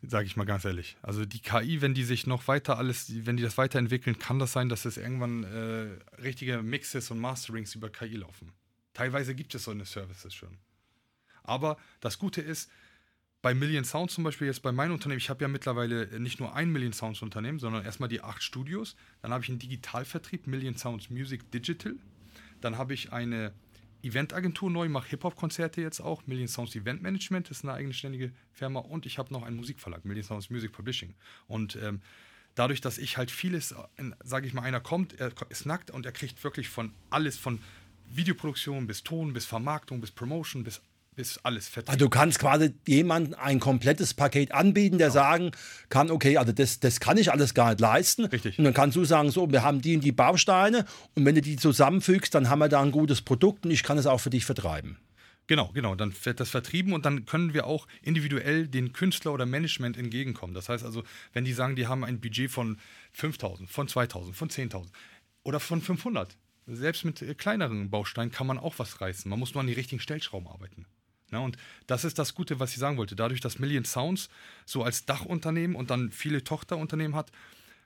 sage 0.00 0.24
ich 0.24 0.36
mal 0.36 0.46
ganz 0.46 0.64
ehrlich. 0.64 0.96
Also, 1.02 1.26
die 1.26 1.40
KI, 1.40 1.82
wenn 1.82 1.92
die 1.92 2.04
sich 2.04 2.26
noch 2.26 2.48
weiter 2.48 2.78
alles, 2.78 3.12
wenn 3.26 3.36
die 3.36 3.42
das 3.42 3.58
weiterentwickeln, 3.58 4.18
kann 4.18 4.38
das 4.38 4.52
sein, 4.52 4.70
dass 4.70 4.86
es 4.86 4.96
irgendwann 4.96 5.44
äh, 5.44 6.22
richtige 6.22 6.62
Mixes 6.62 7.10
und 7.10 7.18
Masterings 7.18 7.74
über 7.74 7.90
KI 7.90 8.16
laufen. 8.16 8.54
Teilweise 8.94 9.34
gibt 9.34 9.54
es 9.54 9.64
so 9.64 9.72
eine 9.72 9.84
Services 9.84 10.32
schon. 10.32 10.56
Aber 11.42 11.76
das 12.00 12.18
Gute 12.18 12.40
ist, 12.40 12.70
bei 13.42 13.54
Million 13.54 13.84
Sounds 13.84 14.14
zum 14.14 14.22
Beispiel, 14.22 14.46
jetzt 14.46 14.62
bei 14.62 14.70
meinem 14.70 14.92
Unternehmen, 14.92 15.18
ich 15.18 15.28
habe 15.28 15.42
ja 15.42 15.48
mittlerweile 15.48 16.06
nicht 16.20 16.38
nur 16.38 16.54
ein 16.54 16.70
Million 16.70 16.92
Sounds 16.92 17.22
Unternehmen, 17.22 17.58
sondern 17.58 17.84
erstmal 17.84 18.08
die 18.08 18.22
acht 18.22 18.42
Studios. 18.42 18.96
Dann 19.20 19.32
habe 19.32 19.42
ich 19.42 19.50
einen 19.50 19.58
Digitalvertrieb, 19.58 20.46
Million 20.46 20.76
Sounds 20.76 21.10
Music 21.10 21.50
Digital. 21.50 21.96
Dann 22.60 22.78
habe 22.78 22.94
ich 22.94 23.12
eine 23.12 23.52
Eventagentur 24.04 24.70
neu, 24.70 24.88
mache 24.88 25.10
Hip-Hop-Konzerte 25.10 25.80
jetzt 25.80 26.00
auch. 26.00 26.24
Million 26.26 26.46
Sounds 26.46 26.76
Event 26.76 27.02
Management 27.02 27.50
ist 27.50 27.64
eine 27.64 27.72
eigenständige 27.74 28.32
Firma. 28.52 28.78
Und 28.78 29.06
ich 29.06 29.18
habe 29.18 29.32
noch 29.32 29.42
einen 29.42 29.56
Musikverlag, 29.56 30.04
Million 30.04 30.24
Sounds 30.24 30.48
Music 30.48 30.70
Publishing. 30.70 31.14
Und 31.48 31.76
ähm, 31.82 32.00
dadurch, 32.54 32.80
dass 32.80 32.96
ich 32.96 33.16
halt 33.16 33.32
vieles, 33.32 33.74
sage 34.22 34.46
ich 34.46 34.54
mal, 34.54 34.62
einer 34.62 34.80
kommt, 34.80 35.18
er 35.18 35.32
ist 35.48 35.66
nackt 35.66 35.90
und 35.90 36.06
er 36.06 36.12
kriegt 36.12 36.42
wirklich 36.44 36.68
von 36.68 36.94
alles, 37.10 37.38
von 37.38 37.58
Videoproduktion 38.08 38.86
bis 38.86 39.02
Ton, 39.02 39.32
bis 39.32 39.46
Vermarktung, 39.46 40.00
bis 40.00 40.12
Promotion, 40.12 40.62
bis 40.62 40.80
bis 41.14 41.38
alles 41.38 41.68
fertig. 41.68 41.90
Also 41.90 42.06
du 42.06 42.10
kannst 42.10 42.38
quasi 42.38 42.74
jemandem 42.86 43.34
ein 43.38 43.60
komplettes 43.60 44.14
Paket 44.14 44.52
anbieten, 44.52 44.98
der 44.98 45.08
ja. 45.08 45.12
sagen 45.12 45.50
kann, 45.88 46.10
okay, 46.10 46.38
also 46.38 46.52
das, 46.52 46.80
das 46.80 47.00
kann 47.00 47.18
ich 47.18 47.30
alles 47.30 47.54
gar 47.54 47.70
nicht 47.70 47.80
leisten. 47.80 48.24
Richtig. 48.24 48.58
Und 48.58 48.64
dann 48.64 48.74
kannst 48.74 48.96
du 48.96 49.04
sagen, 49.04 49.30
so, 49.30 49.50
wir 49.50 49.62
haben 49.62 49.80
die 49.82 49.94
und 49.94 50.04
die 50.04 50.12
Bausteine 50.12 50.86
und 51.14 51.24
wenn 51.24 51.34
du 51.34 51.42
die 51.42 51.56
zusammenfügst, 51.56 52.34
dann 52.34 52.48
haben 52.48 52.60
wir 52.60 52.68
da 52.68 52.80
ein 52.80 52.92
gutes 52.92 53.20
Produkt 53.20 53.64
und 53.66 53.70
ich 53.70 53.82
kann 53.82 53.98
es 53.98 54.06
auch 54.06 54.18
für 54.18 54.30
dich 54.30 54.44
vertreiben. 54.44 54.98
Genau, 55.48 55.70
genau. 55.74 55.94
Dann 55.94 56.14
wird 56.24 56.40
das 56.40 56.50
vertrieben 56.50 56.92
und 56.92 57.04
dann 57.04 57.26
können 57.26 57.52
wir 57.52 57.66
auch 57.66 57.86
individuell 58.00 58.68
den 58.68 58.92
Künstler 58.92 59.32
oder 59.32 59.44
Management 59.44 59.98
entgegenkommen. 59.98 60.54
Das 60.54 60.68
heißt 60.68 60.84
also, 60.84 61.02
wenn 61.32 61.44
die 61.44 61.52
sagen, 61.52 61.76
die 61.76 61.88
haben 61.88 62.04
ein 62.04 62.20
Budget 62.20 62.50
von 62.50 62.78
5000, 63.12 63.68
von 63.68 63.88
2000, 63.88 64.34
von 64.34 64.48
10.000 64.48 64.86
oder 65.42 65.60
von 65.60 65.82
500, 65.82 66.38
selbst 66.66 67.04
mit 67.04 67.38
kleineren 67.38 67.90
Bausteinen 67.90 68.30
kann 68.30 68.46
man 68.46 68.58
auch 68.58 68.78
was 68.78 69.00
reißen. 69.00 69.28
Man 69.28 69.38
muss 69.38 69.52
nur 69.52 69.60
an 69.60 69.66
die 69.66 69.72
richtigen 69.72 70.00
Stellschrauben 70.00 70.46
arbeiten. 70.46 70.86
Ne, 71.32 71.40
und 71.40 71.56
das 71.86 72.04
ist 72.04 72.18
das 72.18 72.34
Gute, 72.34 72.60
was 72.60 72.72
ich 72.72 72.78
sagen 72.78 72.98
wollte. 72.98 73.16
Dadurch, 73.16 73.40
dass 73.40 73.58
Million 73.58 73.84
Sounds 73.84 74.28
so 74.66 74.84
als 74.84 75.06
Dachunternehmen 75.06 75.74
und 75.74 75.90
dann 75.90 76.12
viele 76.12 76.44
Tochterunternehmen 76.44 77.16
hat, 77.16 77.32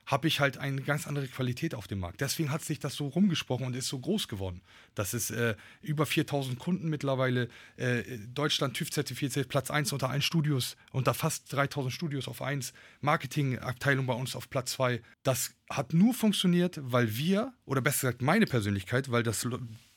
habe 0.07 0.29
ich 0.29 0.38
halt 0.38 0.59
eine 0.59 0.81
ganz 0.83 1.07
andere 1.07 1.26
Qualität 1.26 1.75
auf 1.75 1.88
dem 1.88 1.99
Markt. 1.99 2.21
Deswegen 2.21 2.53
hat 2.53 2.62
sich 2.62 2.79
das 2.79 2.95
so 2.95 3.09
rumgesprochen 3.09 3.67
und 3.67 3.75
ist 3.75 3.88
so 3.88 3.99
groß 3.99 4.29
geworden. 4.29 4.62
Das 4.95 5.15
ist 5.15 5.31
äh, 5.31 5.57
über 5.83 6.07
4000 6.07 6.59
Kunden 6.59 6.88
mittlerweile. 6.88 7.49
Äh, 7.76 8.19
Deutschland 8.33 8.76
TÜV-zertifiziert, 8.76 9.49
Platz 9.49 9.71
1 9.71 9.93
unter 9.93 10.09
allen 10.09 10.23
Studios, 10.23 10.76
unter 10.93 11.12
fast 11.12 11.53
3000 11.53 11.93
Studios 11.93 12.29
auf 12.29 12.41
1. 12.41 12.73
Marketingabteilung 13.00 14.07
bei 14.07 14.15
uns 14.15 14.37
auf 14.37 14.49
Platz 14.49 14.73
2. 14.73 15.03
Das 15.25 15.55
hat 15.69 15.93
nur 15.93 16.15
funktioniert, 16.15 16.79
weil 16.83 17.17
wir, 17.17 17.53
oder 17.65 17.81
besser 17.81 18.09
gesagt 18.09 18.23
meine 18.23 18.47
Persönlichkeit, 18.47 19.11
weil 19.11 19.25
das 19.25 19.45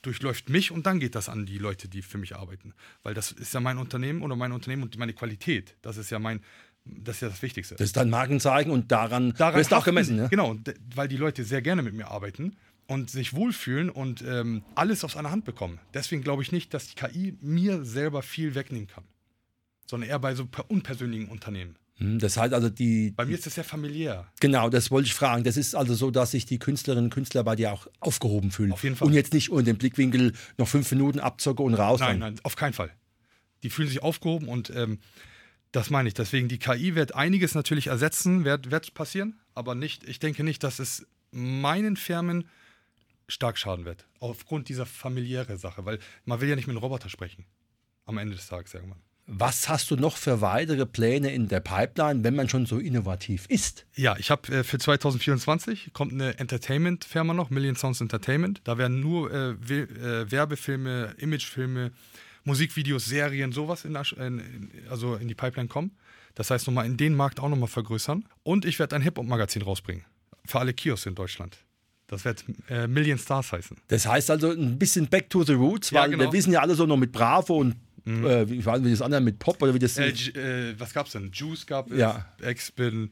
durchläuft 0.02 0.48
mich 0.48 0.70
und 0.70 0.86
dann 0.86 1.00
geht 1.00 1.14
das 1.14 1.28
an 1.28 1.46
die 1.46 1.58
Leute, 1.58 1.88
die 1.88 2.02
für 2.02 2.18
mich 2.18 2.36
arbeiten. 2.36 2.74
Weil 3.02 3.14
das 3.14 3.32
ist 3.32 3.54
ja 3.54 3.60
mein 3.60 3.78
Unternehmen 3.78 4.22
oder 4.22 4.36
mein 4.36 4.52
Unternehmen 4.52 4.82
und 4.82 4.96
meine 4.98 5.12
Qualität. 5.12 5.76
Das 5.82 5.96
ist 5.96 6.10
ja 6.10 6.18
mein, 6.18 6.40
das 6.84 7.16
ist 7.16 7.22
ja 7.22 7.28
das 7.28 7.42
Wichtigste. 7.42 7.76
Das 7.76 7.86
ist 7.86 7.96
dein 7.96 8.10
Markenzeichen 8.10 8.70
und 8.70 8.90
daran, 8.90 9.34
daran 9.36 9.56
wirst 9.56 9.72
du 9.72 9.76
auch 9.76 9.84
gemessen. 9.84 10.16
Ne? 10.16 10.28
Genau, 10.30 10.56
weil 10.94 11.08
die 11.08 11.16
Leute 11.16 11.44
sehr 11.44 11.62
gerne 11.62 11.82
mit 11.82 11.94
mir 11.94 12.08
arbeiten 12.08 12.56
und 12.86 13.10
sich 13.10 13.34
wohlfühlen 13.34 13.90
und 13.90 14.22
ähm, 14.22 14.64
alles 14.74 15.04
aus 15.04 15.16
einer 15.16 15.30
Hand 15.30 15.44
bekommen. 15.44 15.78
Deswegen 15.94 16.22
glaube 16.22 16.42
ich 16.42 16.50
nicht, 16.50 16.74
dass 16.74 16.88
die 16.88 16.94
KI 16.94 17.36
mir 17.40 17.84
selber 17.84 18.22
viel 18.22 18.54
wegnehmen 18.54 18.88
kann, 18.88 19.04
sondern 19.86 20.10
eher 20.10 20.18
bei 20.18 20.34
so 20.34 20.48
unpersönlichen 20.68 21.28
Unternehmen. 21.28 21.76
Hm, 22.00 22.18
das 22.18 22.36
heißt 22.36 22.54
also 22.54 22.70
die. 22.70 23.12
Bei 23.12 23.26
mir 23.26 23.34
ist 23.34 23.46
das 23.46 23.54
sehr 23.54 23.64
familiär. 23.64 24.26
Genau, 24.40 24.70
das 24.70 24.90
wollte 24.90 25.06
ich 25.06 25.14
fragen. 25.14 25.44
Das 25.44 25.56
ist 25.56 25.74
also 25.74 25.94
so, 25.94 26.10
dass 26.10 26.30
sich 26.30 26.46
die 26.46 26.58
Künstlerinnen 26.58 27.04
und 27.04 27.10
Künstler 27.10 27.44
bei 27.44 27.56
dir 27.56 27.72
auch 27.72 27.86
aufgehoben 28.00 28.50
fühlen. 28.50 28.72
Auf 28.72 28.82
jeden 28.82 28.96
Fall. 28.96 29.06
Und 29.06 29.14
jetzt 29.14 29.34
nicht 29.34 29.50
unter 29.50 29.64
dem 29.64 29.76
Blickwinkel 29.76 30.32
noch 30.56 30.66
fünf 30.66 30.90
Minuten 30.90 31.20
abzocke 31.20 31.62
und 31.62 31.74
raus. 31.74 32.00
Nein, 32.00 32.18
nein, 32.18 32.40
auf 32.42 32.56
keinen 32.56 32.72
Fall. 32.72 32.90
Die 33.62 33.70
fühlen 33.70 33.88
sich 33.88 34.02
aufgehoben 34.02 34.48
und 34.48 34.70
ähm, 34.70 34.98
das 35.72 35.90
meine 35.90 36.08
ich. 36.08 36.14
Deswegen, 36.14 36.48
die 36.48 36.58
KI 36.58 36.94
wird 36.94 37.14
einiges 37.14 37.54
natürlich 37.54 37.88
ersetzen, 37.88 38.44
wird, 38.44 38.70
wird 38.70 38.94
passieren, 38.94 39.38
aber 39.54 39.74
nicht, 39.74 40.04
ich 40.04 40.18
denke 40.18 40.42
nicht, 40.42 40.64
dass 40.64 40.78
es 40.78 41.06
meinen 41.30 41.96
Firmen 41.96 42.48
stark 43.28 43.58
schaden 43.58 43.84
wird. 43.84 44.06
Aufgrund 44.18 44.70
dieser 44.70 44.86
familiären 44.86 45.58
Sache, 45.58 45.84
weil 45.84 45.98
man 46.24 46.40
will 46.40 46.48
ja 46.48 46.56
nicht 46.56 46.66
mit 46.66 46.74
einem 46.74 46.82
Roboter 46.82 47.10
sprechen. 47.10 47.44
Am 48.06 48.16
Ende 48.16 48.34
des 48.34 48.48
Tages 48.48 48.72
irgendwann. 48.72 49.02
Was 49.32 49.68
hast 49.68 49.88
du 49.92 49.96
noch 49.96 50.16
für 50.16 50.40
weitere 50.40 50.86
Pläne 50.86 51.32
in 51.32 51.46
der 51.46 51.60
Pipeline, 51.60 52.24
wenn 52.24 52.34
man 52.34 52.48
schon 52.48 52.66
so 52.66 52.78
innovativ 52.78 53.46
ist? 53.46 53.86
Ja, 53.94 54.16
ich 54.18 54.28
habe 54.28 54.52
äh, 54.52 54.64
für 54.64 54.80
2024 54.80 55.92
kommt 55.92 56.12
eine 56.12 56.36
Entertainment-Firma 56.40 57.32
noch, 57.32 57.48
Million 57.48 57.76
Sounds 57.76 58.00
Entertainment. 58.00 58.60
Da 58.64 58.76
werden 58.76 58.98
nur 58.98 59.32
äh, 59.32 59.50
äh, 59.50 60.28
Werbefilme, 60.28 61.14
Imagefilme, 61.18 61.92
Musikvideos, 62.42 63.04
Serien, 63.04 63.52
sowas 63.52 63.84
in, 63.84 63.94
in, 63.94 64.68
also 64.90 65.14
in 65.14 65.28
die 65.28 65.36
Pipeline 65.36 65.68
kommen. 65.68 65.92
Das 66.34 66.50
heißt, 66.50 66.66
nochmal 66.66 66.86
in 66.86 66.96
den 66.96 67.14
Markt 67.14 67.38
auch 67.38 67.48
nochmal 67.48 67.68
vergrößern. 67.68 68.24
Und 68.42 68.64
ich 68.64 68.80
werde 68.80 68.96
ein 68.96 69.02
Hip-Hop-Magazin 69.02 69.62
rausbringen. 69.62 70.04
Für 70.44 70.58
alle 70.58 70.74
Kiosks 70.74 71.06
in 71.06 71.14
Deutschland. 71.14 71.56
Das 72.08 72.24
wird 72.24 72.44
äh, 72.68 72.88
Million 72.88 73.18
Stars 73.18 73.52
heißen. 73.52 73.76
Das 73.86 74.04
heißt 74.04 74.32
also 74.32 74.50
ein 74.50 74.76
bisschen 74.76 75.06
back 75.06 75.30
to 75.30 75.44
the 75.44 75.52
roots, 75.52 75.92
weil 75.92 76.00
ja, 76.00 76.06
genau. 76.16 76.24
wir 76.24 76.32
wissen 76.32 76.52
ja 76.52 76.60
alle 76.60 76.74
so 76.74 76.84
noch 76.84 76.96
mit 76.96 77.12
Bravo 77.12 77.58
und 77.58 77.76
mhm. 78.04 78.24
äh, 78.26 78.48
wie, 78.48 78.64
wie 78.64 78.90
das 78.90 79.02
andere 79.02 79.20
mit 79.20 79.38
Pop 79.38 79.62
oder 79.62 79.74
wie 79.74 79.78
das. 79.78 79.98
Äh, 79.98 80.08
äh, 80.08 80.74
was 80.78 80.92
gab's 80.92 81.12
denn? 81.12 81.30
Juice 81.32 81.66
gab 81.66 81.90
es, 81.90 81.98
ja. 81.98 82.26
X-Bin. 82.42 83.10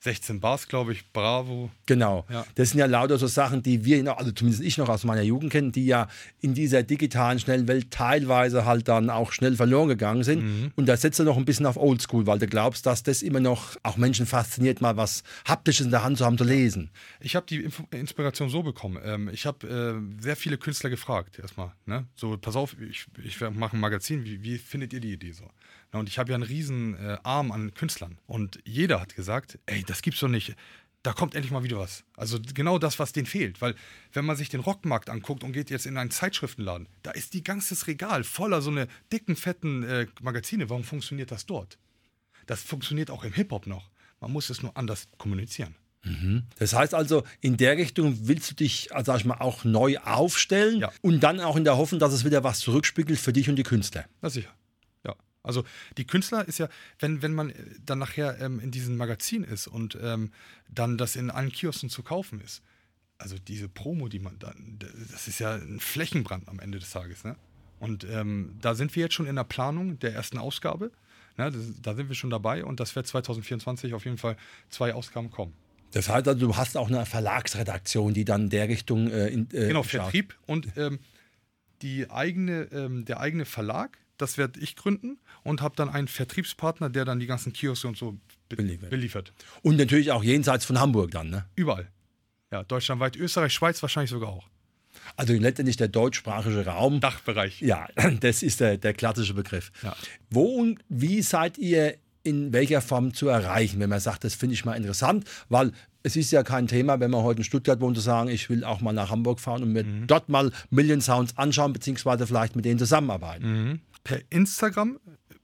16 0.00 0.38
Bars, 0.38 0.68
glaube 0.68 0.92
ich, 0.92 1.12
Bravo. 1.12 1.70
Genau. 1.86 2.24
Ja. 2.30 2.46
Das 2.54 2.70
sind 2.70 2.78
ja 2.78 2.86
lauter 2.86 3.18
so 3.18 3.26
Sachen, 3.26 3.64
die 3.64 3.84
wir, 3.84 4.00
noch, 4.04 4.16
also 4.16 4.30
zumindest 4.30 4.62
ich 4.62 4.78
noch 4.78 4.88
aus 4.88 5.02
meiner 5.02 5.22
Jugend 5.22 5.50
kennen, 5.50 5.72
die 5.72 5.86
ja 5.86 6.06
in 6.40 6.54
dieser 6.54 6.84
digitalen, 6.84 7.40
schnellen 7.40 7.66
Welt 7.66 7.90
teilweise 7.90 8.64
halt 8.64 8.86
dann 8.86 9.10
auch 9.10 9.32
schnell 9.32 9.56
verloren 9.56 9.88
gegangen 9.88 10.22
sind. 10.22 10.44
Mhm. 10.44 10.72
Und 10.76 10.86
da 10.86 10.96
setzt 10.96 11.18
du 11.18 11.24
noch 11.24 11.36
ein 11.36 11.44
bisschen 11.44 11.66
auf 11.66 11.76
Oldschool, 11.76 12.26
weil 12.28 12.38
du 12.38 12.46
glaubst, 12.46 12.86
dass 12.86 13.02
das 13.02 13.22
immer 13.22 13.40
noch 13.40 13.76
auch 13.82 13.96
Menschen 13.96 14.26
fasziniert, 14.26 14.80
mal 14.80 14.96
was 14.96 15.24
Haptisches 15.46 15.86
in 15.86 15.90
der 15.90 16.04
Hand 16.04 16.18
zu 16.18 16.24
haben, 16.24 16.38
zu 16.38 16.44
lesen. 16.44 16.90
Ich 17.18 17.34
habe 17.34 17.46
die 17.46 17.68
Inspiration 17.90 18.50
so 18.50 18.62
bekommen. 18.62 19.00
Ähm, 19.04 19.28
ich 19.32 19.46
habe 19.46 19.66
äh, 19.66 20.22
sehr 20.22 20.36
viele 20.36 20.58
Künstler 20.58 20.90
gefragt, 20.90 21.40
erstmal. 21.40 21.72
Ne? 21.86 22.06
So, 22.14 22.38
pass 22.38 22.54
auf, 22.54 22.76
ich, 22.80 23.06
ich 23.24 23.40
mache 23.40 23.76
ein 23.76 23.80
Magazin, 23.80 24.24
wie, 24.24 24.44
wie 24.44 24.58
findet 24.58 24.92
ihr 24.92 25.00
die 25.00 25.12
Idee 25.12 25.32
so? 25.32 25.50
Und 25.92 26.08
ich 26.08 26.18
habe 26.18 26.30
ja 26.30 26.34
einen 26.34 26.44
riesen 26.44 26.94
äh, 26.96 27.18
Arm 27.22 27.50
an 27.50 27.72
Künstlern. 27.74 28.18
Und 28.26 28.60
jeder 28.64 29.00
hat 29.00 29.14
gesagt, 29.14 29.58
ey, 29.66 29.84
das 29.84 30.02
gibt's 30.02 30.20
doch 30.20 30.28
nicht. 30.28 30.54
Da 31.02 31.12
kommt 31.12 31.34
endlich 31.34 31.52
mal 31.52 31.62
wieder 31.62 31.78
was. 31.78 32.04
Also 32.16 32.38
genau 32.54 32.78
das, 32.78 32.98
was 32.98 33.12
denen 33.12 33.26
fehlt. 33.26 33.62
Weil 33.62 33.74
wenn 34.12 34.26
man 34.26 34.36
sich 34.36 34.48
den 34.48 34.60
Rockmarkt 34.60 35.08
anguckt 35.08 35.44
und 35.44 35.52
geht 35.52 35.70
jetzt 35.70 35.86
in 35.86 35.96
einen 35.96 36.10
Zeitschriftenladen, 36.10 36.88
da 37.02 37.12
ist 37.12 37.32
die 37.34 37.42
ganzes 37.42 37.86
Regal 37.86 38.24
voller 38.24 38.60
so 38.60 38.70
eine 38.70 38.88
dicken, 39.12 39.36
fetten 39.36 39.82
äh, 39.84 40.06
Magazine. 40.20 40.68
Warum 40.68 40.84
funktioniert 40.84 41.30
das 41.30 41.46
dort? 41.46 41.78
Das 42.46 42.62
funktioniert 42.62 43.10
auch 43.10 43.24
im 43.24 43.32
Hip-Hop 43.32 43.66
noch. 43.66 43.90
Man 44.20 44.32
muss 44.32 44.50
es 44.50 44.62
nur 44.62 44.76
anders 44.76 45.08
kommunizieren. 45.16 45.76
Mhm. 46.04 46.44
Das 46.58 46.74
heißt 46.74 46.94
also, 46.94 47.24
in 47.40 47.56
der 47.56 47.76
Richtung 47.76 48.16
willst 48.28 48.50
du 48.50 48.54
dich, 48.54 48.94
also 48.94 49.12
sag 49.12 49.20
ich 49.20 49.24
mal, 49.24 49.38
auch 49.38 49.64
neu 49.64 49.98
aufstellen 49.98 50.80
ja. 50.80 50.92
und 51.02 51.20
dann 51.20 51.40
auch 51.40 51.56
in 51.56 51.64
der 51.64 51.76
Hoffnung, 51.76 52.00
dass 52.00 52.12
es 52.12 52.24
wieder 52.24 52.44
was 52.44 52.60
zurückspiegelt 52.60 53.18
für 53.18 53.32
dich 53.32 53.48
und 53.48 53.56
die 53.56 53.62
Künstler. 53.62 54.06
Na 54.20 54.30
sicher. 54.30 54.50
Also 55.48 55.64
die 55.96 56.06
Künstler 56.06 56.46
ist 56.46 56.58
ja, 56.58 56.68
wenn, 56.98 57.22
wenn 57.22 57.34
man 57.34 57.52
dann 57.84 57.98
nachher 57.98 58.38
ähm, 58.40 58.60
in 58.60 58.70
diesem 58.70 58.96
Magazin 58.96 59.42
ist 59.44 59.66
und 59.66 59.98
ähm, 60.00 60.30
dann 60.68 60.98
das 60.98 61.16
in 61.16 61.30
allen 61.30 61.50
Kiosken 61.50 61.88
zu 61.88 62.02
kaufen 62.02 62.40
ist, 62.40 62.62
also 63.16 63.36
diese 63.38 63.68
Promo, 63.68 64.08
die 64.08 64.18
man 64.20 64.38
dann, 64.38 64.78
das 65.10 65.26
ist 65.26 65.40
ja 65.40 65.54
ein 65.54 65.80
Flächenbrand 65.80 66.48
am 66.48 66.60
Ende 66.60 66.78
des 66.78 66.90
Tages. 66.90 67.24
Ne? 67.24 67.34
Und 67.80 68.04
ähm, 68.04 68.56
da 68.60 68.74
sind 68.74 68.94
wir 68.94 69.04
jetzt 69.04 69.14
schon 69.14 69.26
in 69.26 69.36
der 69.36 69.44
Planung 69.44 69.98
der 69.98 70.12
ersten 70.12 70.38
Ausgabe. 70.38 70.92
Ne? 71.38 71.50
Das, 71.50 71.62
da 71.80 71.94
sind 71.94 72.08
wir 72.08 72.14
schon 72.14 72.30
dabei 72.30 72.64
und 72.64 72.78
das 72.78 72.94
wird 72.94 73.06
2024 73.06 73.94
auf 73.94 74.04
jeden 74.04 74.18
Fall 74.18 74.36
zwei 74.68 74.92
Ausgaben 74.92 75.30
kommen. 75.30 75.54
Das 75.92 76.10
heißt 76.10 76.28
also, 76.28 76.46
du 76.46 76.56
hast 76.56 76.76
auch 76.76 76.88
eine 76.88 77.06
Verlagsredaktion, 77.06 78.12
die 78.12 78.26
dann 78.26 78.50
der 78.50 78.68
Richtung 78.68 79.10
äh, 79.10 79.28
in, 79.28 79.48
äh, 79.52 79.68
Genau, 79.68 79.82
Vertrieb 79.82 80.36
und 80.46 80.68
ähm, 80.76 80.98
die 81.80 82.10
eigene, 82.10 82.68
ähm, 82.72 83.04
der 83.04 83.20
eigene 83.20 83.46
Verlag 83.46 83.98
das 84.18 84.38
werde 84.38 84.60
ich 84.60 84.76
gründen 84.76 85.18
und 85.42 85.62
habe 85.62 85.74
dann 85.76 85.88
einen 85.88 86.08
Vertriebspartner, 86.08 86.90
der 86.90 87.04
dann 87.04 87.20
die 87.20 87.26
ganzen 87.26 87.52
Kioske 87.52 87.88
und 87.88 87.96
so 87.96 88.18
beliefert. 88.48 88.90
beliefert. 88.90 89.32
Und 89.62 89.76
natürlich 89.76 90.12
auch 90.12 90.22
jenseits 90.22 90.64
von 90.64 90.78
Hamburg 90.78 91.10
dann, 91.12 91.30
ne? 91.30 91.46
Überall. 91.56 91.88
Ja, 92.50 92.64
deutschlandweit, 92.64 93.16
Österreich, 93.16 93.52
Schweiz 93.52 93.80
wahrscheinlich 93.82 94.10
sogar 94.10 94.30
auch. 94.30 94.48
Also 95.16 95.32
letztendlich 95.34 95.76
der 95.76 95.88
deutschsprachige 95.88 96.64
Raum. 96.66 97.00
Dachbereich. 97.00 97.60
Ja, 97.60 97.88
das 98.20 98.42
ist 98.42 98.60
der, 98.60 98.76
der 98.76 98.94
klassische 98.94 99.34
Begriff. 99.34 99.70
Ja. 99.82 99.96
Wo 100.30 100.44
und 100.44 100.80
wie 100.88 101.22
seid 101.22 101.58
ihr 101.58 101.96
in 102.24 102.52
welcher 102.52 102.82
Form 102.82 103.14
zu 103.14 103.28
erreichen, 103.28 103.80
wenn 103.80 103.88
man 103.88 104.00
sagt, 104.00 104.24
das 104.24 104.34
finde 104.34 104.54
ich 104.54 104.64
mal 104.64 104.74
interessant, 104.74 105.24
weil 105.48 105.72
es 106.02 106.16
ist 106.16 106.30
ja 106.30 106.42
kein 106.42 106.66
Thema, 106.66 107.00
wenn 107.00 107.10
man 107.10 107.22
heute 107.22 107.38
in 107.38 107.44
Stuttgart 107.44 107.80
wohnt, 107.80 107.96
zu 107.96 108.02
sagen, 108.02 108.28
ich 108.28 108.50
will 108.50 108.64
auch 108.64 108.80
mal 108.80 108.92
nach 108.92 109.10
Hamburg 109.10 109.40
fahren 109.40 109.62
und 109.62 109.72
mir 109.72 109.84
mhm. 109.84 110.06
dort 110.06 110.28
mal 110.28 110.52
Million 110.70 111.00
Sounds 111.00 111.36
anschauen, 111.36 111.72
beziehungsweise 111.72 112.26
vielleicht 112.26 112.56
mit 112.56 112.64
denen 112.64 112.78
zusammenarbeiten. 112.78 113.46
Mhm. 113.46 113.80
Per 114.08 114.22
Instagram 114.30 114.98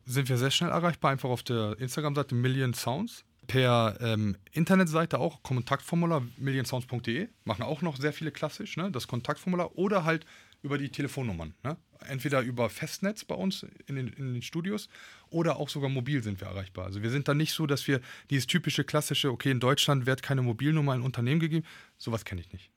sind 0.06 0.26
wir 0.30 0.38
sehr 0.38 0.50
schnell 0.50 0.70
erreichbar, 0.70 1.10
einfach 1.10 1.28
auf 1.28 1.42
der 1.42 1.78
Instagram-Seite 1.78 2.34
Million 2.34 2.72
Sounds. 2.72 3.22
Per 3.46 3.98
ähm, 4.00 4.38
Internetseite 4.52 5.18
auch 5.18 5.42
Kontaktformular 5.42 6.22
millionsounds.de. 6.38 7.28
Machen 7.44 7.62
auch 7.62 7.82
noch 7.82 7.98
sehr 7.98 8.14
viele 8.14 8.32
klassisch, 8.32 8.78
ne? 8.78 8.90
das 8.90 9.06
Kontaktformular. 9.06 9.76
Oder 9.76 10.04
halt 10.04 10.24
über 10.62 10.78
die 10.78 10.88
Telefonnummern. 10.88 11.52
Ne? 11.62 11.76
Entweder 12.08 12.40
über 12.40 12.70
Festnetz 12.70 13.26
bei 13.26 13.34
uns 13.34 13.66
in 13.86 13.96
den, 13.96 14.08
in 14.08 14.32
den, 14.32 14.40
Studios 14.40 14.88
oder 15.28 15.56
auch 15.56 15.68
sogar 15.68 15.90
mobil 15.90 16.22
sind 16.22 16.40
wir 16.40 16.48
erreichbar. 16.48 16.86
Also 16.86 17.02
wir 17.02 17.10
sind 17.10 17.28
da 17.28 17.34
nicht 17.34 17.52
so, 17.52 17.66
dass 17.66 17.86
wir 17.86 18.00
dieses 18.30 18.46
typische 18.46 18.84
klassische, 18.84 19.30
okay, 19.30 19.50
in 19.50 19.60
Deutschland 19.60 20.06
wird 20.06 20.22
keine 20.22 20.40
Mobilnummer 20.40 20.94
in 20.94 21.02
Unternehmen 21.02 21.40
gegeben. 21.40 21.66
Sowas 21.98 22.24
kenne 22.24 22.40
ich 22.40 22.50
nicht. 22.50 22.70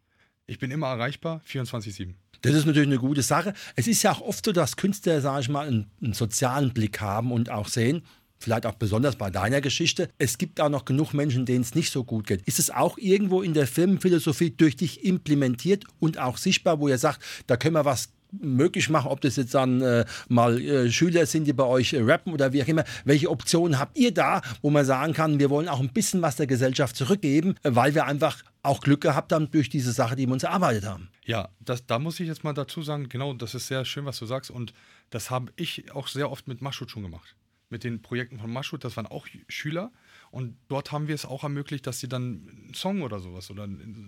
Ich 0.50 0.60
bin 0.60 0.72
immer 0.72 0.88
erreichbar, 0.88 1.42
24-7. 1.46 2.14
Das 2.42 2.54
ist 2.54 2.66
natürlich 2.66 2.88
eine 2.88 3.00
gute 3.00 3.22
Sache. 3.22 3.54
Es 3.76 3.86
ist 3.86 4.02
ja 4.04 4.14
auch 4.14 4.22
oft 4.22 4.46
so, 4.46 4.54
dass 4.54 4.78
Künstler, 4.78 5.20
sage 5.20 5.42
ich 5.42 5.50
mal, 5.50 5.68
einen, 5.68 5.92
einen 6.02 6.14
sozialen 6.14 6.74
Blick 6.74 7.02
haben 7.02 7.34
und 7.34 7.50
auch 7.50 7.68
sehen, 7.68 8.04
vielleicht 8.40 8.66
auch 8.66 8.76
besonders 8.76 9.18
bei 9.18 9.30
deiner 9.30 9.60
Geschichte, 9.60 10.10
es 10.20 10.38
gibt 10.38 10.62
auch 10.62 10.70
noch 10.70 10.86
genug 10.86 11.14
Menschen, 11.14 11.46
denen 11.46 11.64
es 11.64 11.76
nicht 11.76 11.92
so 11.92 12.06
gut 12.06 12.28
geht. 12.28 12.44
Ist 12.44 12.60
es 12.60 12.70
auch 12.70 12.98
irgendwo 12.98 13.42
in 13.42 13.54
der 13.54 13.68
Firmenphilosophie 13.68 14.52
durch 14.52 14.78
dich 14.78 15.04
implementiert 15.04 15.84
und 16.00 16.18
auch 16.18 16.38
sichtbar, 16.38 16.80
wo 16.80 16.88
ihr 16.88 16.98
sagt, 16.98 17.22
da 17.48 17.58
können 17.58 17.76
wir 17.76 17.84
was 17.84 18.14
möglich 18.32 18.90
machen, 18.90 19.08
ob 19.10 19.22
das 19.22 19.36
jetzt 19.36 19.54
dann 19.54 19.82
äh, 19.82 20.06
mal 20.30 20.62
äh, 20.62 20.92
Schüler 20.92 21.26
sind, 21.26 21.46
die 21.46 21.54
bei 21.54 21.64
euch 21.64 21.94
äh, 21.94 22.02
rappen 22.02 22.34
oder 22.34 22.54
wie 22.54 22.64
auch 22.64 22.68
immer. 22.68 22.84
Welche 23.04 23.30
Optionen 23.30 23.80
habt 23.80 23.98
ihr 23.98 24.14
da, 24.14 24.42
wo 24.62 24.70
man 24.70 24.86
sagen 24.86 25.14
kann, 25.14 25.40
wir 25.40 25.50
wollen 25.50 25.68
auch 25.68 25.80
ein 25.80 25.90
bisschen 25.90 26.22
was 26.22 26.36
der 26.36 26.48
Gesellschaft 26.48 26.96
zurückgeben, 26.96 27.56
weil 27.64 27.96
wir 27.96 28.06
einfach 28.06 28.44
auch 28.68 28.82
Glück 28.82 29.02
gehabt 29.02 29.32
haben 29.32 29.50
durch 29.52 29.70
diese 29.70 29.92
Sache, 29.92 30.16
die 30.16 30.28
wir 30.28 30.34
uns 30.34 30.44
erarbeitet 30.44 30.86
haben. 30.86 31.10
Ja, 31.26 31.50
das, 31.60 31.86
da 31.86 32.00
muss 32.00 32.20
ich 32.20 32.28
jetzt 32.28 32.44
mal 32.44 32.54
dazu 32.54 32.82
sagen, 32.82 33.10
genau, 33.10 33.34
das 33.34 33.56
ist 33.56 33.68
sehr 33.68 33.86
schön, 33.86 34.06
was 34.06 34.20
du 34.20 34.26
sagst. 34.26 34.52
Und 34.52 34.74
das 35.10 35.32
habe 35.32 35.52
ich 35.56 35.92
auch 35.92 36.08
sehr 36.08 36.32
oft 36.32 36.48
mit 36.48 36.62
Maschut 36.62 36.92
schon 36.92 37.04
gemacht. 37.04 37.36
Mit 37.70 37.84
den 37.84 38.02
Projekten 38.02 38.40
von 38.40 38.52
Maschut, 38.52 38.84
das 38.84 38.96
waren 38.96 39.08
auch 39.08 39.28
Schüler. 39.50 39.92
Und 40.32 40.58
dort 40.68 40.92
haben 40.92 41.08
wir 41.08 41.16
es 41.16 41.26
auch 41.26 41.44
ermöglicht, 41.44 41.88
dass 41.88 42.00
sie 42.00 42.08
dann 42.08 42.24
einen 42.66 42.74
Song 42.74 43.02
oder 43.02 43.20
sowas, 43.20 43.50
oder 43.50 43.68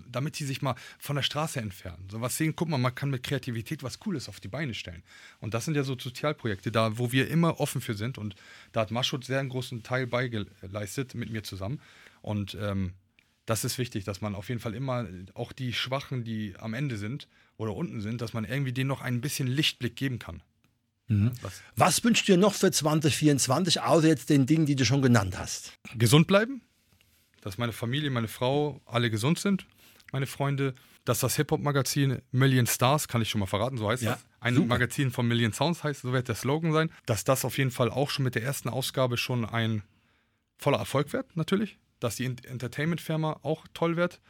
damit 0.10 0.36
sie 0.36 0.46
sich 0.46 0.62
mal 0.62 0.75
von 0.98 1.16
der 1.16 1.24
Straße 1.24 1.60
entfernen. 1.60 2.08
So 2.10 2.22
was 2.22 2.38
sehen, 2.38 2.56
guck 2.56 2.70
mal, 2.70 2.78
man 2.78 2.96
kann 2.96 3.10
mit 3.10 3.24
Kreativität 3.24 3.84
was 3.84 4.00
Cooles 4.00 4.30
auf 4.30 4.39
die 4.39 4.48
Beine 4.48 4.74
stellen. 4.74 5.04
Und 5.39 5.54
das 5.54 5.66
sind 5.66 5.75
ja 5.75 5.84
so 5.84 5.98
Sozialprojekte, 5.98 6.72
da 6.72 6.98
wo 6.98 7.12
wir 7.12 7.30
immer 7.30 7.60
offen 7.60 7.82
für 7.82 7.96
sind. 7.96 8.18
Und 8.18 8.36
da 8.72 8.82
hat 8.82 8.92
Maschut 8.92 9.25
sehr 9.25 9.39
einen 9.39 9.50
großen 9.50 9.84
Teil 9.84 10.08
beigeleistet 10.08 11.16
mit 11.16 11.30
mir 11.30 11.44
zusammen. 11.44 11.82
Und 12.22 12.58
ähm, 12.60 12.94
das 13.50 13.63
ist 13.63 13.79
wichtig, 13.79 14.03
dass 14.03 14.22
man 14.22 14.36
auf 14.36 14.50
jeden 14.50 14.62
Fall 14.62 14.75
immer 14.75 15.08
auch 15.34 15.51
die 15.51 15.74
Schwachen, 15.74 16.24
die 16.24 16.53
am 16.60 16.75
Ende 16.75 16.98
sind 16.98 17.27
oder 17.58 17.75
unten 17.75 18.00
sind, 18.00 18.22
dass 18.22 18.34
man 18.34 18.46
irgendwie 18.46 18.74
denen 18.74 18.88
noch 18.88 19.01
ein 19.01 19.22
bisschen 19.22 19.48
Lichtblick 19.48 19.96
geben 19.96 20.20
kann. 20.20 20.44
Mhm. 21.08 21.32
Was 21.75 22.03
wünschst 22.03 22.27
du 22.27 22.34
dir 22.34 22.38
noch 22.38 22.53
für 22.53 22.72
2024, 22.72 23.82
außer 23.82 24.08
jetzt 24.08 24.29
den 24.29 24.46
Dingen, 24.46 24.68
die 24.68 24.75
du 24.75 24.86
schon 24.86 25.01
genannt 25.01 25.39
hast? 25.39 25.74
Gesund 25.98 26.27
bleiben, 26.27 26.62
dass 27.41 27.58
meine 27.58 27.74
Familie, 27.74 28.12
meine 28.12 28.27
Frau 28.27 28.82
alle 28.86 29.10
gesund 29.10 29.39
sind, 29.39 29.65
meine 30.12 30.27
Freunde, 30.27 30.75
dass 31.06 31.20
das 31.20 31.36
Hip-Hop-Magazin 31.38 32.22
Million 32.32 32.68
Stars, 32.68 33.08
kann 33.08 33.24
ich 33.24 33.32
schon 33.32 33.39
mal 33.39 33.48
verraten, 33.48 33.77
so 33.79 33.89
heißt 33.89 34.03
ja, 34.03 34.12
das. 34.12 34.25
Ein 34.41 34.53
super. 34.53 34.68
Magazin 34.68 35.10
von 35.10 35.27
Million 35.27 35.53
Sounds 35.53 35.84
heißt, 35.84 36.01
so 36.01 36.13
wird 36.13 36.27
der 36.27 36.36
Slogan 36.36 36.72
sein. 36.72 36.91
Dass 37.08 37.24
das 37.24 37.44
auf 37.46 37.58
jeden 37.58 37.72
Fall 37.72 37.89
auch 37.89 38.12
schon 38.12 38.24
mit 38.24 38.36
der 38.36 38.44
ersten 38.44 38.70
Ausgabe 38.70 39.18
schon 39.18 39.44
ein 39.44 39.82
voller 40.60 40.77
Erfolg 40.77 41.13
wird, 41.13 41.36
natürlich. 41.36 41.79
Dass 42.00 42.15
die 42.15 42.25
Entertainment-Firma 42.25 43.39
auch 43.44 43.65
toll 43.74 43.98
wird 43.98 44.22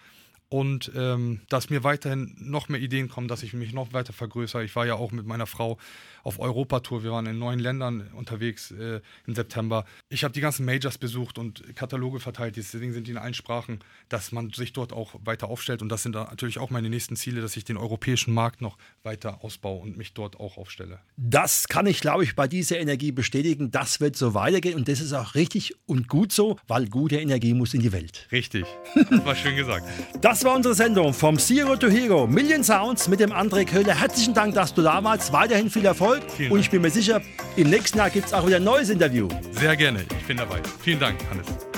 und 0.50 0.92
ähm, 0.96 1.42
dass 1.50 1.70
mir 1.70 1.84
weiterhin 1.84 2.36
noch 2.40 2.70
mehr 2.70 2.82
Ideen 2.82 3.08
kommen, 3.08 3.28
dass 3.28 3.44
ich 3.44 3.54
mich 3.54 3.72
noch 3.72 3.94
weiter 3.94 4.14
vergrößere. 4.14 4.64
Ich 4.64 4.76
war 4.76 4.86
ja 4.86 4.96
auch 4.96 5.12
mit 5.12 5.26
meiner 5.26 5.46
Frau 5.46 5.78
auf 6.24 6.40
Europatour. 6.40 7.04
Wir 7.04 7.12
waren 7.12 7.28
in 7.28 7.38
neun 7.38 7.60
Ländern 7.60 8.10
unterwegs 8.14 8.72
äh, 8.72 9.00
im 9.28 9.36
September. 9.36 9.86
Ich 10.10 10.24
habe 10.24 10.34
die 10.34 10.42
ganzen 10.42 10.66
Majors 10.66 10.98
besucht 10.98 11.38
und 11.38 11.76
Kataloge 11.76 12.20
verteilt. 12.20 12.58
Deswegen 12.58 12.94
sind 12.94 13.08
die 13.08 13.12
in 13.12 13.18
allen 13.18 13.36
Sprachen, 13.36 13.80
dass 14.10 14.32
man 14.32 14.52
sich 14.52 14.74
dort 14.74 14.92
auch 14.92 15.16
weiter 15.24 15.50
aufstellt. 15.50 15.84
Und 15.84 15.90
das 15.90 16.04
sind 16.04 16.16
natürlich 16.16 16.58
auch 16.58 16.72
meine 16.72 16.90
nächsten 16.90 17.16
Ziele, 17.16 17.42
dass 17.42 17.56
ich 17.56 17.64
den 17.64 17.78
europäischen 17.78 18.34
Markt 18.34 18.62
noch 18.62 18.78
weiter 19.04 19.44
ausbaue 19.44 19.82
und 19.82 19.98
mich 19.98 20.14
dort 20.14 20.40
auch 20.40 20.58
aufstelle. 20.58 21.00
Das 21.16 21.68
kann 21.68 21.86
ich, 21.86 22.02
glaube 22.02 22.24
ich, 22.24 22.36
bei 22.36 22.48
dieser 22.48 22.80
Energie 22.80 23.12
bestätigen. 23.12 23.70
Das 23.70 24.02
wird 24.02 24.16
so 24.16 24.34
weitergehen 24.34 24.76
und 24.76 24.88
das 24.88 25.00
ist 25.00 25.14
auch 25.14 25.36
richtig 25.36 25.76
und 25.86 26.08
gut 26.08 26.32
so, 26.32 26.58
weil 26.68 26.88
gute 26.88 27.18
Energie 27.18 27.54
muss 27.54 27.76
in 27.76 27.82
die 27.82 27.92
Welt. 27.92 28.28
Richtig. 28.32 28.66
Das 29.10 29.26
war 29.26 29.36
schön 29.36 29.56
gesagt. 29.56 29.88
Das 30.22 30.39
war 30.44 30.56
unsere 30.56 30.76
Sendung 30.76 31.14
vom 31.14 31.38
Zero 31.38 31.76
to 31.76 31.88
Hero 31.88 32.28
Million 32.28 32.64
Sounds 32.64 33.08
mit 33.08 33.20
dem 33.20 33.32
André 33.32 33.66
Köhler. 33.66 33.94
Herzlichen 33.94 34.34
Dank, 34.34 34.56
dass 34.56 34.74
du 34.74 34.82
da 34.82 35.04
warst. 35.04 35.32
Weiterhin 35.32 35.70
viel 35.70 35.86
Erfolg. 35.86 36.00
Erfolg. 36.00 36.24
Vielen 36.38 36.52
und 36.52 36.60
ich 36.60 36.70
bin 36.70 36.82
mir 36.82 36.90
sicher, 36.90 37.22
im 37.56 37.70
nächsten 37.70 37.98
Jahr 37.98 38.10
gibt 38.10 38.28
es 38.28 38.34
auch 38.34 38.46
wieder 38.46 38.58
ein 38.58 38.64
neues 38.64 38.90
Interview. 38.90 39.28
Sehr 39.52 39.76
gerne, 39.76 40.06
ich 40.18 40.28
bin 40.28 40.38
dabei. 40.38 40.62
Vielen 40.82 41.00
Dank, 41.00 41.18
Hannes. 41.30 41.69